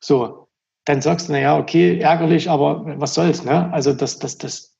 [0.00, 0.48] So,
[0.84, 3.72] dann sagst du, na ja, okay, ärgerlich, aber was soll's, ne?
[3.72, 4.76] Also das, das, das,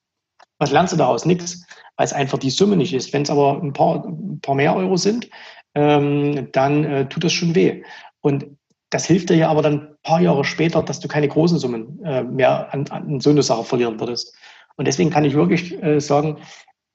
[0.59, 1.25] was lernst du daraus?
[1.25, 1.67] Nix,
[1.97, 3.13] weil es einfach die Summe nicht ist.
[3.13, 5.29] Wenn es aber ein paar, ein paar mehr Euro sind,
[5.75, 7.83] ähm, dann äh, tut das schon weh.
[8.21, 8.47] Und
[8.91, 12.23] das hilft dir ja aber dann paar Jahre später, dass du keine großen Summen äh,
[12.23, 14.35] mehr an, an so eine Sache verlieren würdest.
[14.77, 16.39] Und deswegen kann ich wirklich äh, sagen,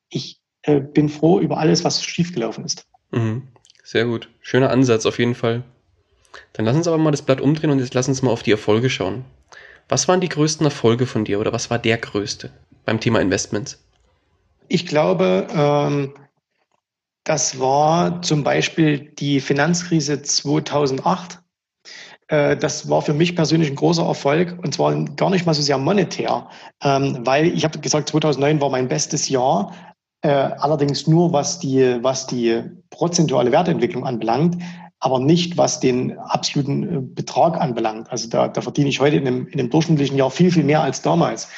[0.10, 2.88] ich äh, bin froh über alles, was schiefgelaufen ist.
[3.12, 3.50] Mhm.
[3.84, 4.30] Sehr gut.
[4.40, 5.64] Schöner Ansatz auf jeden Fall.
[6.54, 8.52] Dann lass uns aber mal das Blatt umdrehen und jetzt lass uns mal auf die
[8.52, 9.26] Erfolge schauen.
[9.90, 12.52] Was waren die größten Erfolge von dir oder was war der größte
[12.86, 13.84] beim Thema Investments?
[14.70, 16.14] Ich glaube, ähm,
[17.26, 21.41] das war zum Beispiel die Finanzkrise 2008.
[22.32, 25.62] Äh, das war für mich persönlich ein großer Erfolg und zwar gar nicht mal so
[25.62, 26.48] sehr monetär,
[26.82, 29.74] ähm, weil ich habe gesagt, 2009 war mein bestes Jahr,
[30.22, 34.58] äh, allerdings nur was die, was die prozentuale Wertentwicklung anbelangt,
[35.00, 38.10] aber nicht was den absoluten äh, Betrag anbelangt.
[38.10, 40.82] Also da, da verdiene ich heute in einem, in einem durchschnittlichen Jahr viel, viel mehr
[40.82, 41.50] als damals.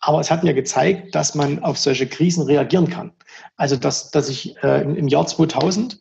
[0.00, 3.12] Aber es hat mir gezeigt, dass man auf solche Krisen reagieren kann.
[3.56, 5.98] Also, dass, dass ich im Jahr 2000,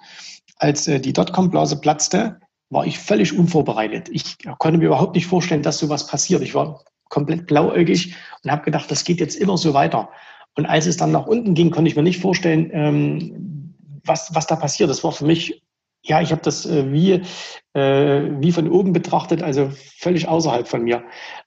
[0.60, 2.40] als die Dotcom-Blase platzte,
[2.70, 4.10] war ich völlig unvorbereitet.
[4.12, 6.42] Ich konnte mir überhaupt nicht vorstellen, dass sowas passiert.
[6.42, 10.10] Ich war komplett blauäugig und habe gedacht, das geht jetzt immer so weiter.
[10.56, 14.48] Und als es dann nach unten ging, konnte ich mir nicht vorstellen, ähm, was, was
[14.48, 14.90] da passiert.
[14.90, 15.64] Das war für mich,
[16.04, 17.22] ja, ich habe das äh, wie,
[17.74, 21.04] äh, wie von oben betrachtet, also völlig außerhalb von mir.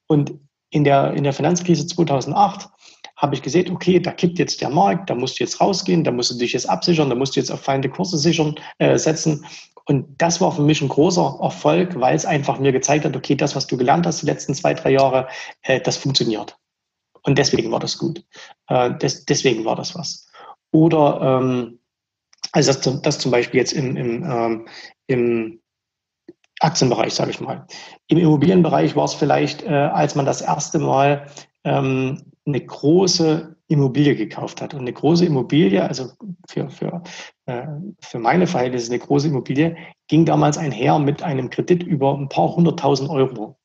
[0.07, 0.33] Und
[0.71, 2.69] in der, in der Finanzkrise 2008
[3.21, 6.11] habe ich gesehen, okay, da kippt jetzt der Markt, da musst du jetzt rausgehen, da
[6.11, 9.45] musst du dich jetzt absichern, da musst du jetzt auf feinde Kurse sichern, äh, setzen.
[9.85, 13.35] Und das war für mich ein großer Erfolg, weil es einfach mir gezeigt hat, okay,
[13.35, 15.29] das, was du gelernt hast die letzten zwei, drei Jahre,
[15.63, 16.57] äh, das funktioniert.
[17.23, 18.25] Und deswegen war das gut.
[18.69, 20.27] Äh, des, deswegen war das was.
[20.73, 21.81] Oder ähm,
[22.53, 24.69] also das, das zum Beispiel jetzt im, im, ähm,
[25.09, 25.61] im
[26.61, 27.67] Aktienbereich, sage ich mal.
[28.07, 31.27] Im Immobilienbereich war es vielleicht, äh, als man das erste Mal
[31.65, 34.75] ähm, eine große Immobilie gekauft hat.
[34.75, 36.11] Und eine große Immobilie, also
[36.49, 37.03] für, für,
[37.47, 37.67] äh,
[38.01, 39.77] für meine Verhältnisse eine große Immobilie,
[40.09, 43.59] ging damals einher mit einem Kredit über ein paar hunderttausend Euro.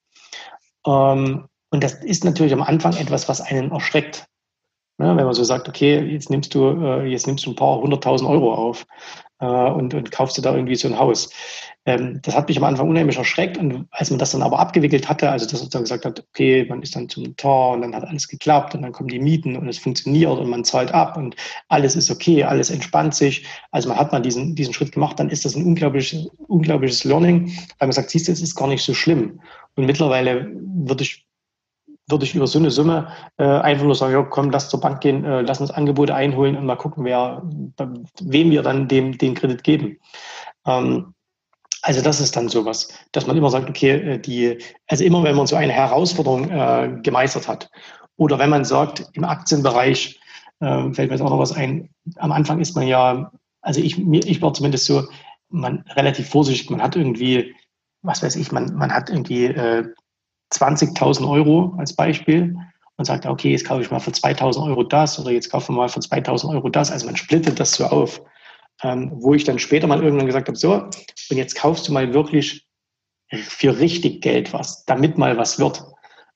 [0.86, 4.28] Ähm, und das ist natürlich am Anfang etwas, was einen erschreckt.
[4.98, 7.82] Ja, wenn man so sagt, okay, jetzt nimmst du, äh, jetzt nimmst du ein paar
[7.82, 8.86] hunderttausend Euro auf
[9.40, 11.30] äh, und, und kaufst du da irgendwie so ein Haus.
[11.86, 15.08] Ähm, das hat mich am Anfang unheimlich erschreckt und als man das dann aber abgewickelt
[15.08, 17.96] hatte, also dass man dann gesagt hat, okay, man ist dann zum Tor und dann
[17.96, 21.16] hat alles geklappt und dann kommen die Mieten und es funktioniert und man zahlt ab
[21.16, 21.36] und
[21.68, 23.46] alles ist okay, alles entspannt sich.
[23.72, 27.48] Also man hat mal diesen, diesen Schritt gemacht, dann ist das ein unglaubliches, unglaubliches Learning,
[27.78, 29.40] weil man sagt, siehst du, es ist gar nicht so schlimm.
[29.76, 31.26] Und mittlerweile würde ich
[32.08, 35.02] würde ich über so eine Summe äh, einfach nur sagen, ja, komm, lass zur Bank
[35.02, 37.42] gehen, äh, lass uns Angebote einholen und mal gucken, wer,
[38.22, 39.98] wem wir dann dem, den Kredit geben.
[40.66, 41.14] Ähm,
[41.82, 45.36] also das ist dann sowas, dass man immer sagt, okay, äh, die, also immer wenn
[45.36, 47.70] man so eine Herausforderung äh, gemeistert hat
[48.18, 50.20] oder wenn man sagt, im Aktienbereich
[50.60, 53.32] äh, fällt mir jetzt auch noch was ein, am Anfang ist man ja,
[53.62, 55.04] also ich, mir, ich war zumindest so,
[55.50, 57.56] man relativ vorsichtig, man hat irgendwie,
[58.02, 59.86] was weiß ich, man, man hat irgendwie äh,
[60.54, 62.56] 20.000 Euro als Beispiel
[62.98, 65.78] und sagt, okay, jetzt kaufe ich mal für 2.000 Euro das oder jetzt kaufe ich
[65.78, 66.92] mal für 2.000 Euro das.
[66.92, 68.22] Also man splittet das so auf
[68.84, 72.14] ähm, wo ich dann später mal irgendwann gesagt habe, so, und jetzt kaufst du mal
[72.14, 72.68] wirklich
[73.32, 75.84] für richtig Geld was, damit mal was wird.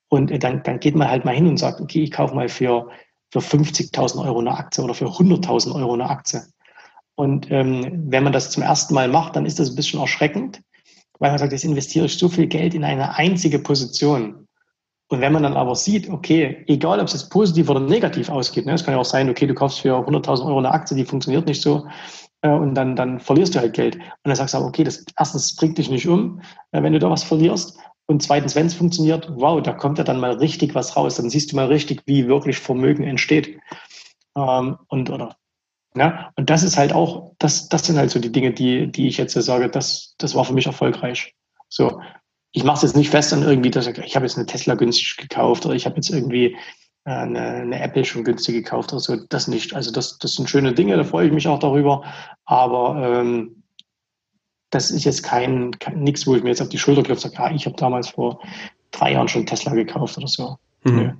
[0.10, 2.50] Und äh, dann, dann geht man halt mal hin und sagt, okay, ich kaufe mal
[2.50, 2.90] für,
[3.32, 6.42] für 50.000 Euro eine Aktie oder für 100.000 Euro eine Aktie.
[7.16, 10.62] Und ähm, wenn man das zum ersten Mal macht, dann ist das ein bisschen erschreckend,
[11.20, 14.48] weil man sagt, jetzt investiere ich so viel Geld in eine einzige Position.
[15.10, 18.66] Und wenn man dann aber sieht, okay, egal ob es jetzt positiv oder negativ ausgeht,
[18.66, 21.06] ne, es kann ja auch sein, okay, du kaufst für 100.000 Euro eine Aktie, die
[21.06, 21.88] funktioniert nicht so,
[22.42, 23.96] äh, und dann, dann verlierst du halt Geld.
[23.96, 26.42] Und dann sagst du, okay, das erstens bringt dich nicht um,
[26.72, 27.78] äh, wenn du da was verlierst.
[28.06, 31.16] Und zweitens, wenn es funktioniert, wow, da kommt ja dann mal richtig was raus.
[31.16, 33.60] Dann siehst du mal richtig, wie wirklich Vermögen entsteht.
[34.36, 35.36] Ähm, und, oder,
[36.00, 39.08] ja, und das ist halt auch, das, das sind halt so die Dinge, die, die
[39.08, 41.36] ich jetzt sage, das, das war für mich erfolgreich.
[41.68, 42.02] So.
[42.52, 44.76] ich mache es jetzt nicht fest an irgendwie, dass ich, ich habe jetzt eine Tesla
[44.76, 46.56] günstig gekauft oder ich habe jetzt irgendwie
[47.04, 49.18] äh, eine, eine, Apple schon günstig gekauft oder so.
[49.28, 49.76] Das nicht.
[49.76, 52.06] Also das, das sind schöne Dinge, da freue ich mich auch darüber.
[52.46, 53.64] Aber ähm,
[54.70, 57.36] das ist jetzt kein, kein nichts, wo ich mir jetzt auf die Schulter klopfe und
[57.36, 58.42] sage, ja, ich habe damals vor
[58.92, 60.58] drei Jahren schon Tesla gekauft oder so.
[60.84, 61.18] Mhm.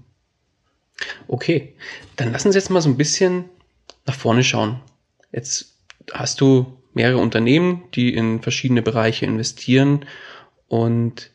[1.28, 1.76] Okay,
[2.16, 3.46] dann lassen Sie jetzt mal so ein bisschen
[4.10, 4.80] nach vorne schauen.
[5.32, 5.78] Jetzt
[6.12, 10.06] hast du mehrere Unternehmen, die in verschiedene Bereiche investieren
[10.68, 11.30] und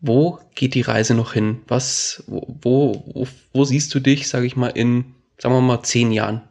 [0.00, 1.62] wo geht die Reise noch hin?
[1.66, 6.12] Was, wo, wo, wo siehst du dich, sage ich mal, in, sagen wir mal, zehn
[6.12, 6.42] Jahren?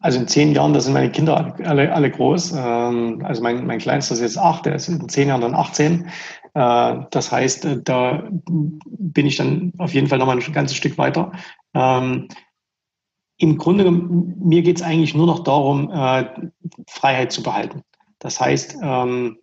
[0.00, 2.52] Also in zehn Jahren, da sind meine Kinder alle, alle groß.
[2.56, 6.08] Ähm, also mein, mein Kleinster ist jetzt acht, der ist in zehn Jahren dann 18.
[6.54, 10.98] Äh, das heißt, äh, da bin ich dann auf jeden Fall nochmal ein ganzes Stück
[10.98, 11.32] weiter.
[13.40, 16.26] Ähm, Im Grunde, mir geht es eigentlich nur noch darum, äh,
[16.88, 17.82] Freiheit zu behalten.
[18.18, 19.38] Das heißt, ähm,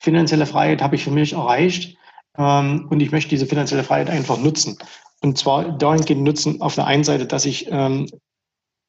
[0.00, 1.96] finanzielle Freiheit habe ich für mich erreicht
[2.34, 4.78] und ich möchte diese finanzielle Freiheit einfach nutzen.
[5.20, 7.70] Und zwar dahingehend nutzen auf der einen Seite, dass ich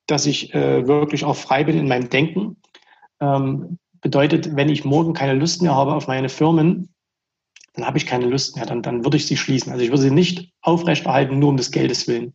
[0.07, 2.57] dass ich äh, wirklich auch frei bin in meinem Denken.
[3.19, 6.92] Ähm, bedeutet, wenn ich morgen keine Lust mehr habe auf meine Firmen,
[7.73, 9.71] dann habe ich keine Lust mehr, dann, dann würde ich sie schließen.
[9.71, 12.33] Also ich würde sie nicht aufrechterhalten, nur um des Geldes willen.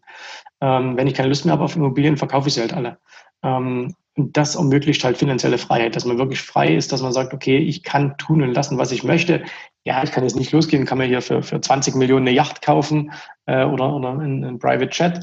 [0.60, 2.98] Ähm, wenn ich keine Lust mehr habe auf Immobilien, verkaufe ich sie halt alle.
[3.42, 7.32] Ähm, und das ermöglicht halt finanzielle Freiheit, dass man wirklich frei ist, dass man sagt,
[7.32, 9.44] okay, ich kann tun und lassen, was ich möchte.
[9.84, 12.60] Ja, ich kann jetzt nicht losgehen, kann mir hier für, für 20 Millionen eine Yacht
[12.60, 13.12] kaufen
[13.46, 15.20] äh, oder, oder ein, ein Private Jet.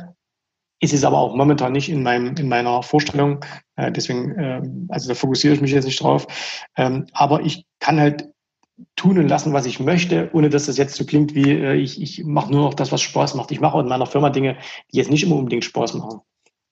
[0.79, 3.43] Ist es aber auch momentan nicht in, meinem, in meiner Vorstellung.
[3.75, 6.25] Äh, deswegen, äh, also da fokussiere ich mich jetzt nicht drauf.
[6.77, 8.29] Ähm, aber ich kann halt
[8.95, 12.01] tun und lassen, was ich möchte, ohne dass das jetzt so klingt wie äh, ich,
[12.01, 13.51] ich mache nur noch das, was Spaß macht.
[13.51, 14.57] Ich mache auch in meiner Firma Dinge,
[14.91, 16.19] die jetzt nicht immer unbedingt Spaß machen.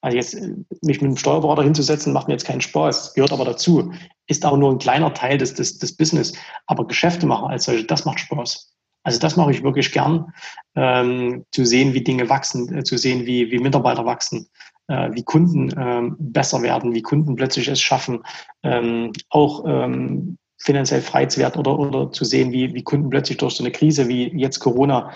[0.01, 3.45] Also jetzt äh, mich mit einem Steuerberater hinzusetzen, macht mir jetzt keinen Spaß, gehört aber
[3.45, 3.93] dazu.
[4.27, 6.33] Ist aber nur ein kleiner Teil des, des, des Business.
[6.67, 8.73] Aber Geschäfte machen als solche, das macht Spaß.
[9.03, 10.33] Also das mache ich wirklich gern,
[10.75, 14.47] ähm, zu sehen, wie Dinge wachsen, äh, zu sehen, wie, wie Mitarbeiter wachsen,
[14.87, 18.23] äh, wie Kunden ähm, besser werden, wie Kunden plötzlich es schaffen,
[18.63, 23.37] ähm, auch ähm, finanziell frei zu werden oder, oder zu sehen, wie, wie Kunden plötzlich
[23.37, 25.11] durch so eine Krise wie jetzt Corona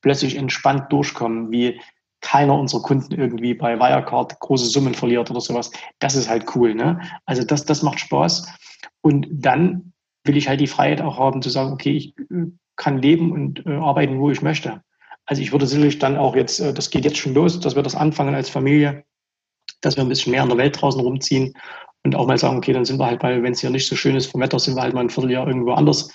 [0.00, 1.80] plötzlich entspannt durchkommen, wie
[2.20, 5.72] keiner unserer Kunden irgendwie bei Wirecard große Summen verliert oder sowas.
[5.98, 6.74] Das ist halt cool.
[6.74, 7.00] Ne?
[7.26, 8.48] Also das, das macht Spaß.
[9.00, 9.92] Und dann
[10.24, 12.46] will ich halt die Freiheit auch haben zu sagen, okay, ich äh,
[12.76, 14.82] kann leben und äh, arbeiten, wo ich möchte.
[15.26, 17.82] Also ich würde sicherlich dann auch jetzt, äh, das geht jetzt schon los, dass wir
[17.82, 19.04] das anfangen als Familie,
[19.80, 21.54] dass wir ein bisschen mehr in der Welt draußen rumziehen
[22.04, 23.96] und auch mal sagen, okay, dann sind wir halt mal, wenn es hier nicht so
[23.96, 26.10] schön ist vom Wetter, sind wir halt mal ein Vierteljahr irgendwo anders.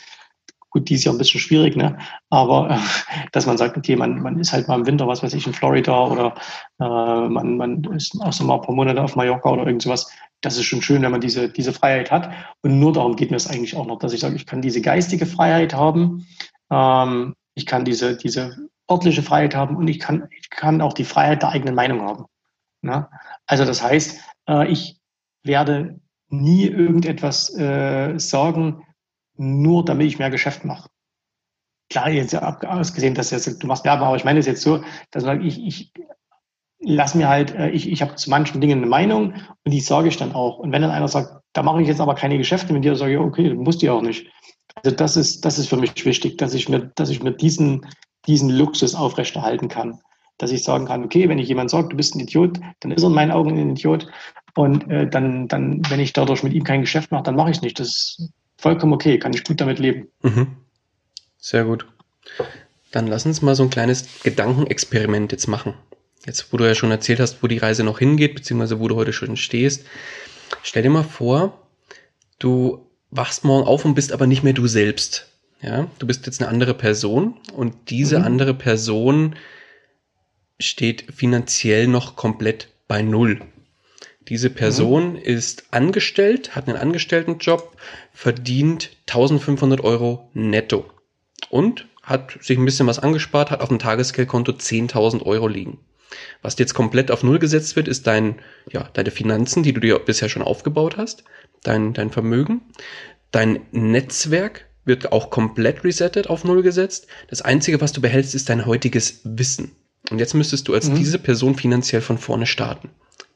[0.70, 1.98] Gut, dieses Jahr ein bisschen schwierig, ne?
[2.30, 2.78] Aber äh,
[3.32, 5.54] dass man sagt, okay, man, man ist halt mal im Winter, was weiß ich, in
[5.54, 6.36] Florida oder
[6.80, 10.12] äh, man, man ist auch so mal ein paar Monate auf Mallorca oder irgend sowas
[10.42, 12.32] das ist schon schön, wenn man diese, diese Freiheit hat.
[12.62, 14.82] Und nur darum geht mir es eigentlich auch noch, dass ich sage, ich kann diese
[14.82, 16.28] geistige Freiheit haben,
[16.72, 18.56] ähm, ich kann diese, diese
[18.90, 22.26] örtliche Freiheit haben und ich kann, ich kann auch die Freiheit der eigenen Meinung haben.
[22.82, 23.08] Ne?
[23.48, 24.97] Also das heißt, äh, ich
[25.48, 28.84] werde nie irgendetwas äh, sagen,
[29.36, 30.90] nur damit ich mehr Geschäft mache.
[31.90, 35.24] Klar, jetzt ausgesehen, dass jetzt, du machst Werbung, aber ich meine es jetzt so, dass
[35.42, 35.94] ich, ich
[36.80, 39.34] lass mir halt, äh, ich, ich habe zu manchen Dingen eine Meinung
[39.64, 40.60] und die sage ich dann auch.
[40.60, 43.14] Und wenn dann einer sagt, da mache ich jetzt aber keine Geschäfte mit dir, sage
[43.14, 44.28] ich, okay, musst du auch nicht.
[44.76, 47.86] Also das ist, das ist für mich wichtig, dass ich mir, dass ich mir diesen,
[48.28, 50.00] diesen Luxus aufrechterhalten kann.
[50.38, 53.02] Dass ich sagen kann, okay, wenn ich jemand sagt, du bist ein Idiot, dann ist
[53.02, 54.08] er in meinen Augen ein Idiot.
[54.58, 57.58] Und äh, dann, dann, wenn ich dadurch mit ihm kein Geschäft mache, dann mache ich
[57.58, 57.80] es nicht.
[57.80, 60.08] Das ist vollkommen okay, kann ich gut damit leben.
[60.24, 60.48] Mhm.
[61.38, 61.86] Sehr gut.
[62.92, 65.76] Dann lass uns mal so ein kleines Gedankenexperiment jetzt machen.
[66.26, 68.96] Jetzt, wo du ja schon erzählt hast, wo die Reise noch hingeht, beziehungsweise wo du
[68.96, 69.86] heute schon stehst,
[70.64, 71.68] stell dir mal vor,
[72.40, 75.28] du wachst morgen auf und bist aber nicht mehr du selbst.
[75.62, 78.26] Ja, du bist jetzt eine andere Person und diese mhm.
[78.26, 79.36] andere Person
[80.60, 83.40] steht finanziell noch komplett bei Null.
[84.30, 85.18] Diese Person mhm.
[85.18, 87.76] ist angestellt, hat einen Angestelltenjob,
[88.14, 90.86] verdient 1500 Euro netto
[91.50, 95.80] und hat sich ein bisschen was angespart, hat auf dem Tagesgeldkonto 10.000 Euro liegen.
[96.42, 98.40] Was jetzt komplett auf Null gesetzt wird, ist dein,
[98.72, 101.24] ja, deine Finanzen, die du dir bisher schon aufgebaut hast,
[101.64, 102.62] dein, dein Vermögen.
[103.32, 107.08] Dein Netzwerk wird auch komplett resettet auf Null gesetzt.
[107.30, 109.76] Das Einzige, was du behältst, ist dein heutiges Wissen.
[110.10, 110.96] Und jetzt müsstest du als mhm.
[110.96, 112.90] diese Person finanziell von vorne starten.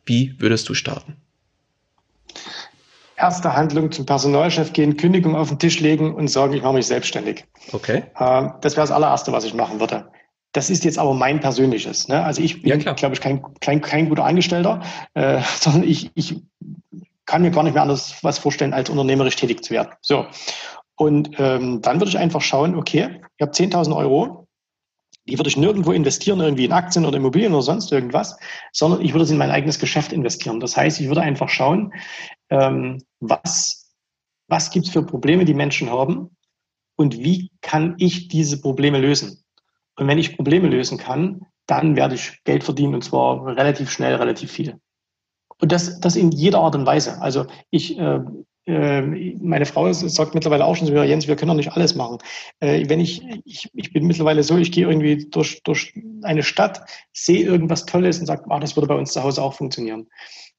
[0.05, 1.17] Wie würdest du starten?
[3.15, 6.87] Erste Handlung zum Personalchef gehen, Kündigung auf den Tisch legen und sagen, ich mache mich
[6.87, 7.45] selbstständig.
[7.71, 8.03] Okay.
[8.19, 10.09] Ähm, das wäre das allererste, was ich machen würde.
[10.53, 12.07] Das ist jetzt aber mein persönliches.
[12.07, 12.23] Ne?
[12.23, 14.81] Also ich bin, ja, glaube ich, kein, kein, kein guter Angestellter,
[15.13, 16.41] äh, sondern ich, ich
[17.25, 19.91] kann mir gar nicht mehr anders was vorstellen, als unternehmerisch tätig zu werden.
[20.01, 20.25] So.
[20.95, 24.40] Und ähm, dann würde ich einfach schauen, okay, ich habe 10.000 Euro,
[25.31, 28.37] die würde ich nirgendwo investieren, irgendwie in Aktien oder Immobilien oder sonst irgendwas,
[28.73, 30.59] sondern ich würde sie in mein eigenes Geschäft investieren.
[30.59, 31.93] Das heißt, ich würde einfach schauen,
[32.49, 33.95] ähm, was,
[34.49, 36.35] was gibt es für Probleme, die Menschen haben
[36.97, 39.41] und wie kann ich diese Probleme lösen.
[39.95, 44.15] Und wenn ich Probleme lösen kann, dann werde ich Geld verdienen und zwar relativ schnell,
[44.15, 44.79] relativ viel.
[45.59, 47.21] Und das, das in jeder Art und Weise.
[47.21, 48.19] Also ich, äh,
[48.67, 52.19] meine Frau sagt mittlerweile auch schon so, Jens, wir können doch nicht alles machen.
[52.59, 55.93] Äh, wenn ich, ich, ich bin mittlerweile so, ich gehe irgendwie durch, durch
[56.23, 56.81] eine Stadt,
[57.11, 60.07] sehe irgendwas Tolles und sage, ah, das würde bei uns zu Hause auch funktionieren.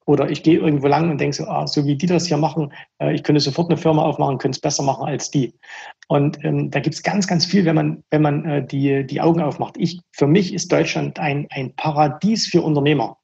[0.05, 2.73] Oder ich gehe irgendwo lang und denke so, ah, so wie die das hier machen,
[2.99, 5.55] äh, ich könnte sofort eine Firma aufmachen, könnte es besser machen als die.
[6.09, 9.21] Und ähm, da gibt es ganz, ganz viel, wenn man, wenn man äh, die, die
[9.21, 9.77] Augen aufmacht.
[9.79, 13.17] Ich, für mich ist Deutschland ein, ein Paradies für Unternehmer.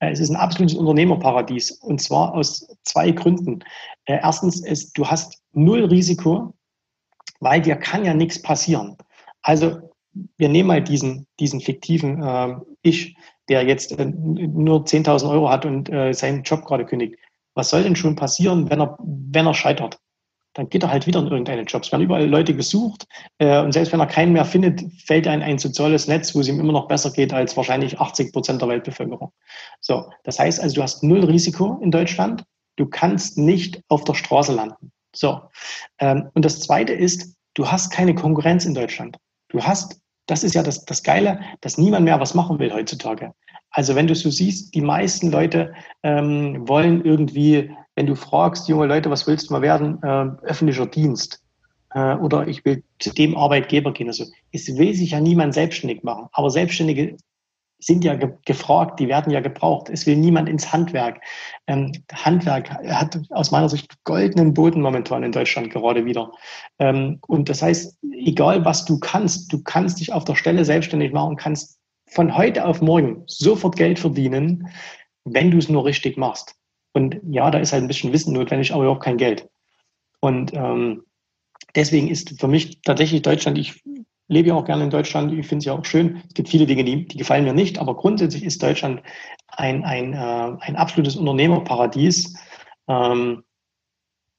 [0.00, 3.60] Äh, es ist ein absolutes Unternehmerparadies und zwar aus zwei Gründen.
[4.06, 6.54] Äh, erstens ist, du hast null Risiko,
[7.38, 8.96] weil dir kann ja nichts passieren.
[9.42, 9.78] Also
[10.36, 13.16] wir nehmen mal diesen, diesen fiktiven äh, Ich,
[13.48, 17.16] der jetzt äh, nur 10.000 Euro hat und äh, seinen Job gerade kündigt.
[17.54, 19.98] Was soll denn schon passieren, wenn er, wenn er scheitert?
[20.54, 21.88] Dann geht er halt wieder in irgendeine Jobs.
[21.88, 23.06] Es werden überall Leute gesucht
[23.38, 26.40] äh, und selbst wenn er keinen mehr findet, fällt er in ein soziales Netz, wo
[26.40, 29.32] es ihm immer noch besser geht als wahrscheinlich 80 Prozent der Weltbevölkerung.
[29.80, 32.44] So, das heißt also, du hast null Risiko in Deutschland.
[32.76, 34.92] Du kannst nicht auf der Straße landen.
[35.14, 35.40] So,
[35.98, 39.18] ähm, und das Zweite ist, du hast keine Konkurrenz in Deutschland.
[39.48, 43.32] Du hast, das ist ja das, das Geile, dass niemand mehr was machen will heutzutage.
[43.70, 48.86] Also wenn du so siehst, die meisten Leute ähm, wollen irgendwie wenn du fragst, junge
[48.86, 50.02] Leute, was willst du mal werden?
[50.02, 51.42] Äh, öffentlicher Dienst.
[51.92, 54.08] Äh, oder ich will zu dem Arbeitgeber gehen.
[54.08, 56.28] Also es will sich ja niemand selbstständig machen.
[56.32, 57.18] Aber Selbstständige
[57.78, 59.88] sind ja ge gefragt, die werden ja gebraucht.
[59.90, 61.20] Es will niemand ins Handwerk.
[61.66, 66.32] Ähm, Handwerk hat aus meiner Sicht goldenen Boden momentan in Deutschland gerade wieder.
[66.78, 71.12] Ähm, und das heißt, egal was du kannst, du kannst dich auf der Stelle selbstständig
[71.12, 71.79] machen kannst
[72.10, 74.68] von heute auf morgen sofort Geld verdienen,
[75.24, 76.56] wenn du es nur richtig machst.
[76.92, 79.48] Und ja, da ist halt ein bisschen Wissen notwendig, aber auch kein Geld.
[80.20, 81.04] Und ähm,
[81.74, 83.82] deswegen ist für mich tatsächlich Deutschland, ich
[84.28, 86.22] lebe ja auch gerne in Deutschland, ich finde es ja auch schön.
[86.28, 89.02] Es gibt viele Dinge, die, die gefallen mir nicht, aber grundsätzlich ist Deutschland
[89.48, 92.36] ein, ein, äh, ein absolutes Unternehmerparadies,
[92.88, 93.44] ähm,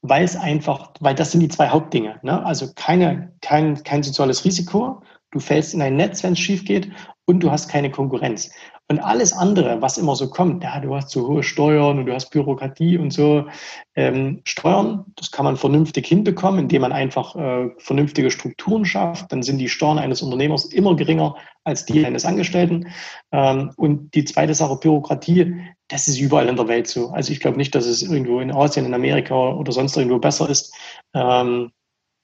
[0.02, 2.18] weil es einfach, weil das sind die zwei Hauptdinge.
[2.22, 2.44] Ne?
[2.44, 6.90] Also keine, kein, kein soziales Risiko, du fällst in ein Netz, wenn es schief geht
[7.26, 8.50] und du hast keine Konkurrenz.
[8.88, 12.12] Und alles andere, was immer so kommt, ja, du hast so hohe Steuern und du
[12.12, 13.46] hast Bürokratie und so.
[13.94, 19.32] Ähm, Steuern, das kann man vernünftig hinbekommen, indem man einfach äh, vernünftige Strukturen schafft.
[19.32, 22.88] Dann sind die Steuern eines Unternehmers immer geringer als die eines Angestellten.
[23.30, 25.54] Ähm, und die zweite Sache, Bürokratie,
[25.88, 27.10] das ist überall in der Welt so.
[27.10, 30.50] Also ich glaube nicht, dass es irgendwo in Asien, in Amerika oder sonst irgendwo besser
[30.50, 30.74] ist.
[31.14, 31.70] Ähm,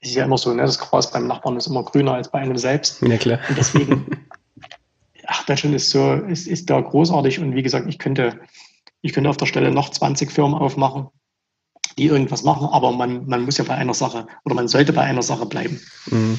[0.00, 0.62] ist ja immer so, ne?
[0.62, 3.02] das Gras beim Nachbarn ist immer grüner als bei einem selbst.
[3.02, 3.40] Ja, klar.
[3.48, 4.06] Und deswegen
[5.28, 8.40] ach, Deutschland ist so, ist, ist da großartig und wie gesagt, ich könnte,
[9.02, 11.08] ich könnte auf der Stelle noch 20 Firmen aufmachen,
[11.98, 15.02] die irgendwas machen, aber man, man muss ja bei einer Sache oder man sollte bei
[15.02, 15.80] einer Sache bleiben.
[16.06, 16.38] Mhm.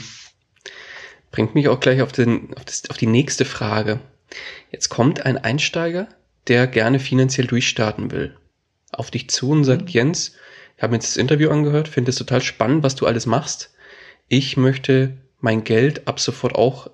[1.32, 4.00] Bringt mich auch gleich auf, den, auf, das, auf die nächste Frage.
[4.72, 6.08] Jetzt kommt ein Einsteiger,
[6.48, 8.36] der gerne finanziell durchstarten will,
[8.92, 9.88] auf dich zu und sagt, mhm.
[9.90, 10.34] Jens,
[10.76, 13.72] ich habe mir jetzt das Interview angehört, finde es total spannend, was du alles machst.
[14.28, 16.90] Ich möchte mein Geld ab sofort auch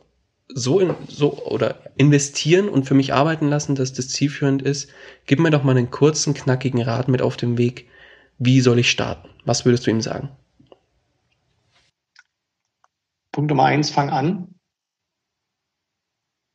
[0.47, 4.89] so, in, so oder investieren und für mich arbeiten lassen, dass das zielführend ist.
[5.25, 7.87] Gib mir doch mal einen kurzen, knackigen Rat mit auf dem Weg.
[8.37, 9.29] Wie soll ich starten?
[9.45, 10.29] Was würdest du ihm sagen?
[13.31, 14.55] Punkt Nummer eins, fang an.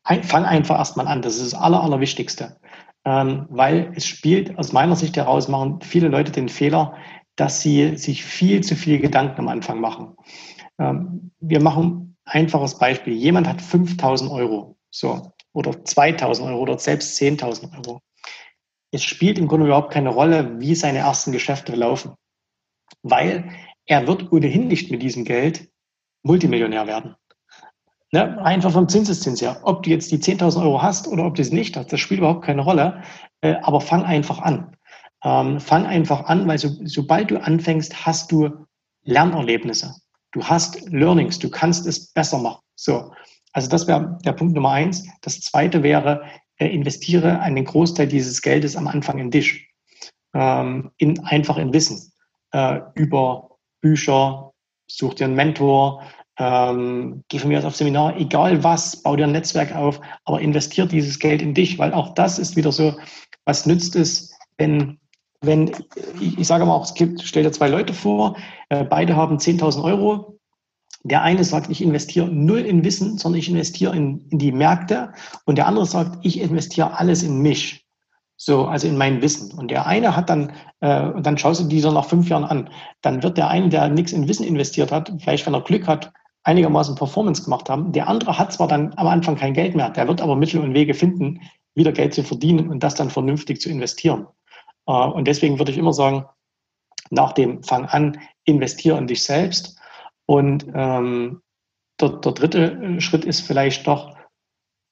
[0.03, 1.23] Ein, fang einfach erstmal an.
[1.23, 2.59] Das ist das Aller, Allerwichtigste.
[3.05, 6.97] Ähm, weil es spielt, aus meiner Sicht heraus, machen viele Leute den Fehler,
[7.37, 10.17] dass sie sich viel zu viel Gedanken am Anfang machen.
[10.79, 13.15] Ähm, wir machen einfaches Beispiel.
[13.15, 18.01] Jemand hat 5000 Euro, so, oder 2000 Euro oder selbst 10.000 Euro.
[18.93, 22.15] Es spielt im Grunde überhaupt keine Rolle, wie seine ersten Geschäfte laufen,
[23.03, 23.51] weil
[23.87, 25.69] er wird ohnehin nicht mit diesem Geld
[26.23, 27.17] Multimillionär werden.
[28.13, 28.43] Ne?
[28.43, 29.61] Einfach vom Zinseszins her.
[29.63, 32.19] Ob du jetzt die 10.000 Euro hast oder ob du es nicht hast, das spielt
[32.19, 33.03] überhaupt keine Rolle.
[33.41, 34.77] Äh, aber fang einfach an.
[35.23, 38.67] Ähm, fang einfach an, weil so, sobald du anfängst, hast du
[39.03, 39.95] Lernerlebnisse.
[40.33, 42.61] Du hast Learnings, du kannst es besser machen.
[42.77, 43.13] So,
[43.53, 45.07] also das wäre der Punkt Nummer eins.
[45.23, 46.23] Das zweite wäre,
[46.57, 49.69] äh, investiere einen Großteil dieses Geldes am Anfang in dich,
[50.35, 52.13] ähm, in, einfach in Wissen
[52.53, 54.53] äh, über Bücher,
[54.87, 56.03] such dir einen Mentor,
[56.39, 60.41] ähm, geh von mir aus auf Seminar, egal was, bau dir ein Netzwerk auf, aber
[60.41, 62.97] investier dieses Geld in dich, weil auch das ist wieder so,
[63.45, 65.00] was nützt es, wenn
[65.41, 65.73] wenn,
[66.21, 68.37] ich, sage mal auch, es gibt, stell dir zwei Leute vor,
[68.69, 70.39] äh, beide haben 10.000 Euro.
[71.03, 75.13] Der eine sagt, ich investiere null in Wissen, sondern ich investiere in, in die Märkte.
[75.47, 77.87] Und der andere sagt, ich investiere alles in mich.
[78.37, 79.59] So, also in mein Wissen.
[79.59, 82.71] Und der eine hat dann, äh, und dann schaust du dieser nach fünf Jahren an,
[83.01, 86.13] dann wird der eine, der nichts in Wissen investiert hat, vielleicht wenn er Glück hat,
[86.45, 87.93] einigermaßen Performance gemacht haben.
[87.93, 90.75] Der andere hat zwar dann am Anfang kein Geld mehr, der wird aber Mittel und
[90.75, 91.41] Wege finden,
[91.75, 94.27] wieder Geld zu verdienen und das dann vernünftig zu investieren.
[94.91, 96.25] Äh, und deswegen würde ich immer sagen,
[97.11, 99.79] nach dem Fang an, investiere in dich selbst.
[100.27, 101.43] Und ähm,
[102.01, 104.17] der, der dritte Schritt ist vielleicht doch,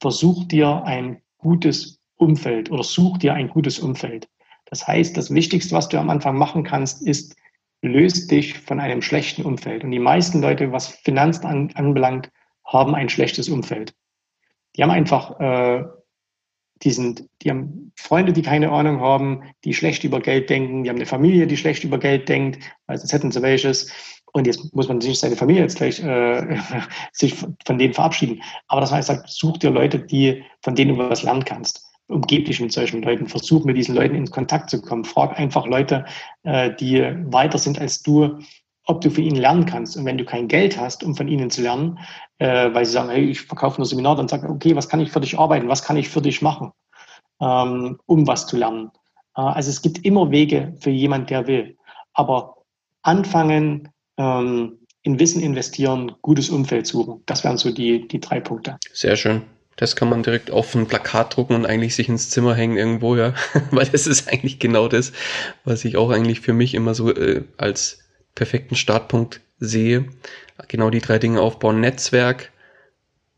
[0.00, 4.28] versuch dir ein gutes Umfeld oder such dir ein gutes Umfeld.
[4.66, 7.36] Das heißt, das Wichtigste, was du am Anfang machen kannst, ist,
[7.80, 9.84] löst dich von einem schlechten Umfeld.
[9.84, 12.30] Und die meisten Leute, was Finanzen an, anbelangt,
[12.64, 13.94] haben ein schlechtes Umfeld.
[14.76, 15.84] Die haben einfach, äh,
[16.82, 20.90] die sind, die haben Freunde, die keine Ahnung haben, die schlecht über Geld denken, die
[20.90, 23.92] haben eine Familie, die schlecht über Geld denkt, also sonst hätten sie welches.
[24.32, 26.58] Und jetzt muss man sich seine Familie jetzt gleich äh,
[27.12, 28.42] sich von denen verabschieden.
[28.68, 32.60] Aber das heißt, such dir Leute, die, von denen du was lernen kannst umgeb dich
[32.60, 35.04] mit solchen Leuten, versuch mit diesen Leuten in Kontakt zu kommen.
[35.04, 36.06] Frag einfach Leute,
[36.42, 38.38] äh, die weiter sind als du,
[38.88, 39.96] ob du von ihnen lernen kannst.
[39.96, 41.98] Und wenn du kein Geld hast, um von ihnen zu lernen,
[42.38, 45.12] äh, weil sie sagen, hey, ich verkaufe nur Seminar, dann sag, okay, was kann ich
[45.12, 45.68] für dich arbeiten?
[45.68, 46.72] Was kann ich für dich machen,
[47.40, 48.90] ähm, um was zu lernen?
[49.36, 51.76] Äh, also es gibt immer Wege für jemand, der will.
[52.14, 52.56] Aber
[53.02, 57.22] anfangen, ähm, in Wissen investieren, gutes Umfeld suchen.
[57.26, 58.78] Das wären so die, die drei Punkte.
[58.92, 59.42] Sehr schön.
[59.76, 63.16] Das kann man direkt auf ein Plakat drucken und eigentlich sich ins Zimmer hängen irgendwo,
[63.16, 63.34] ja.
[63.70, 65.12] Weil das ist eigentlich genau das,
[65.64, 68.07] was ich auch eigentlich für mich immer so äh, als
[68.38, 70.06] perfekten Startpunkt sehe.
[70.68, 71.80] Genau die drei Dinge aufbauen.
[71.80, 72.52] Netzwerk.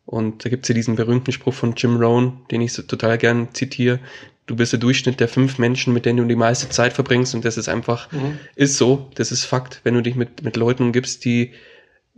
[0.05, 3.48] Und da gibt's ja diesen berühmten Spruch von Jim Rohn, den ich so total gern
[3.55, 3.98] zitiere.
[4.46, 7.34] Du bist der Durchschnitt der fünf Menschen, mit denen du die meiste Zeit verbringst.
[7.34, 8.38] Und das ist einfach, mhm.
[8.57, 9.09] ist so.
[9.14, 9.80] Das ist Fakt.
[9.84, 11.53] Wenn du dich mit, mit Leuten umgibst, die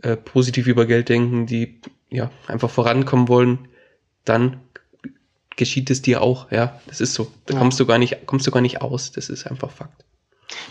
[0.01, 1.79] äh, positiv über Geld denken, die
[2.09, 3.59] ja einfach vorankommen wollen,
[4.25, 4.59] dann
[5.55, 6.81] geschieht es dir auch, ja.
[6.87, 7.31] Das ist so.
[7.45, 7.59] Da ja.
[7.59, 9.11] kommst du gar nicht, kommst du gar nicht aus.
[9.11, 10.03] Das ist einfach Fakt.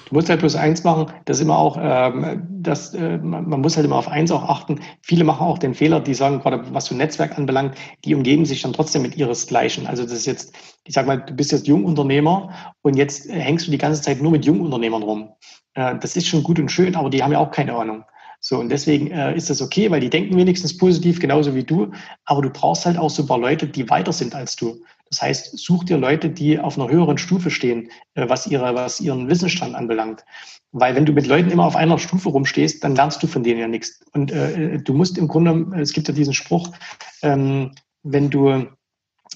[0.08, 3.86] Du musst halt bloß eins machen, das immer auch, ähm, das, äh, man, muss halt
[3.86, 4.80] immer auf eins auch achten.
[5.00, 8.62] Viele machen auch den Fehler, die sagen, gerade was so Netzwerk anbelangt, die umgeben sich
[8.62, 9.86] dann trotzdem mit ihresgleichen.
[9.86, 10.54] Also das ist jetzt,
[10.84, 12.50] ich sag mal, du bist jetzt Jungunternehmer
[12.82, 15.30] und jetzt hängst du die ganze Zeit nur mit Jungunternehmern rum.
[15.74, 18.04] Äh, das ist schon gut und schön, aber die haben ja auch keine Ahnung.
[18.44, 21.92] So, und deswegen äh, ist das okay, weil die denken wenigstens positiv, genauso wie du.
[22.24, 24.82] Aber du brauchst halt auch so ein paar Leute, die weiter sind als du.
[25.12, 28.98] Das heißt, such dir Leute, die auf einer höheren Stufe stehen, äh, was, ihre, was
[28.98, 30.24] ihren Wissensstand anbelangt.
[30.72, 33.60] Weil wenn du mit Leuten immer auf einer Stufe rumstehst, dann lernst du von denen
[33.60, 34.00] ja nichts.
[34.14, 36.72] Und äh, du musst im Grunde, es gibt ja diesen Spruch,
[37.20, 38.66] ähm, wenn du,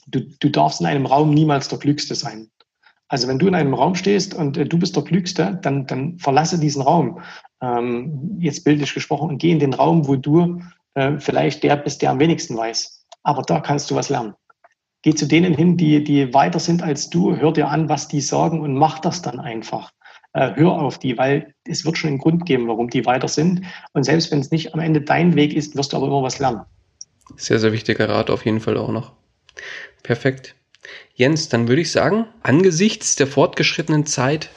[0.07, 2.51] du, du darfst in einem Raum niemals der Klügste sein.
[3.09, 6.19] Also wenn du in einem Raum stehst und äh, du bist der Klügste, dann, dann
[6.19, 7.21] verlasse diesen Raum
[7.61, 10.63] ähm, jetzt bildlich gesprochen, und geh in den Raum, wo du
[10.95, 13.05] äh, vielleicht der bist, der am wenigsten weiß.
[13.25, 14.33] Aber da kannst du was lernen.
[15.07, 18.21] Geh zu denen hin, die, die weiter sind als du, hör dir an, was die
[18.21, 19.93] sagen und mach das dann einfach.
[20.33, 23.63] Äh, hör auf die, weil es wird schon einen Grund geben, warum die weiter sind.
[23.93, 26.41] Und selbst wenn es nicht am Ende dein Weg ist, wirst du aber immer was
[26.41, 26.63] lernen.
[27.37, 29.13] Sehr, sehr wichtiger Rat auf jeden Fall auch noch.
[30.03, 30.57] Perfekt.
[31.15, 34.51] Jens, dann würde ich sagen, angesichts der fortgeschrittenen Zeit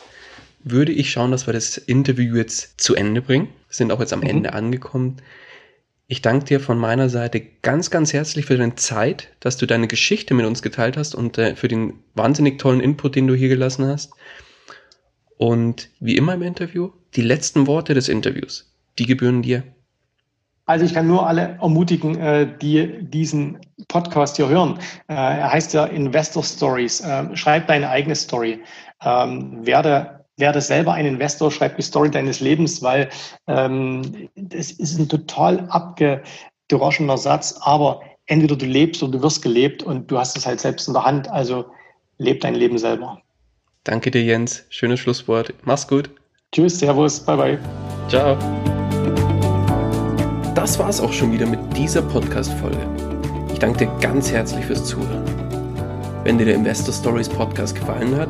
[0.64, 3.50] würde ich schauen, dass wir das Interview jetzt zu Ende bringen.
[3.68, 4.30] Wir sind auch jetzt am mhm.
[4.30, 5.18] Ende angekommen.
[6.12, 9.88] Ich danke dir von meiner Seite ganz, ganz herzlich für deine Zeit, dass du deine
[9.88, 13.48] Geschichte mit uns geteilt hast und äh, für den wahnsinnig tollen Input, den du hier
[13.48, 14.14] gelassen hast.
[15.38, 19.62] Und wie immer im Interview, die letzten Worte des Interviews, die gebühren dir.
[20.66, 24.80] Also ich kann nur alle ermutigen, äh, die diesen Podcast hier hören.
[25.10, 27.04] Äh, er heißt ja Investor Stories.
[27.36, 28.60] Schreib deine eigene Story.
[29.06, 33.10] Ähm, werde werde selber ein Investor, schreib die Story deines Lebens, weil
[33.48, 39.84] ähm, das ist ein total abgedroschener Satz, aber entweder du lebst oder du wirst gelebt
[39.84, 41.66] und du hast es halt selbst in der Hand, also
[42.18, 43.22] leb dein Leben selber.
[43.84, 44.66] Danke dir, Jens.
[44.70, 45.54] Schönes Schlusswort.
[45.64, 46.10] Mach's gut.
[46.52, 47.60] Tschüss, Servus, bye bye.
[48.08, 48.38] Ciao.
[50.56, 52.86] Das war's auch schon wieder mit dieser Podcast-Folge.
[53.52, 55.24] Ich danke dir ganz herzlich fürs Zuhören.
[56.24, 58.30] Wenn dir der Investor Stories Podcast gefallen hat,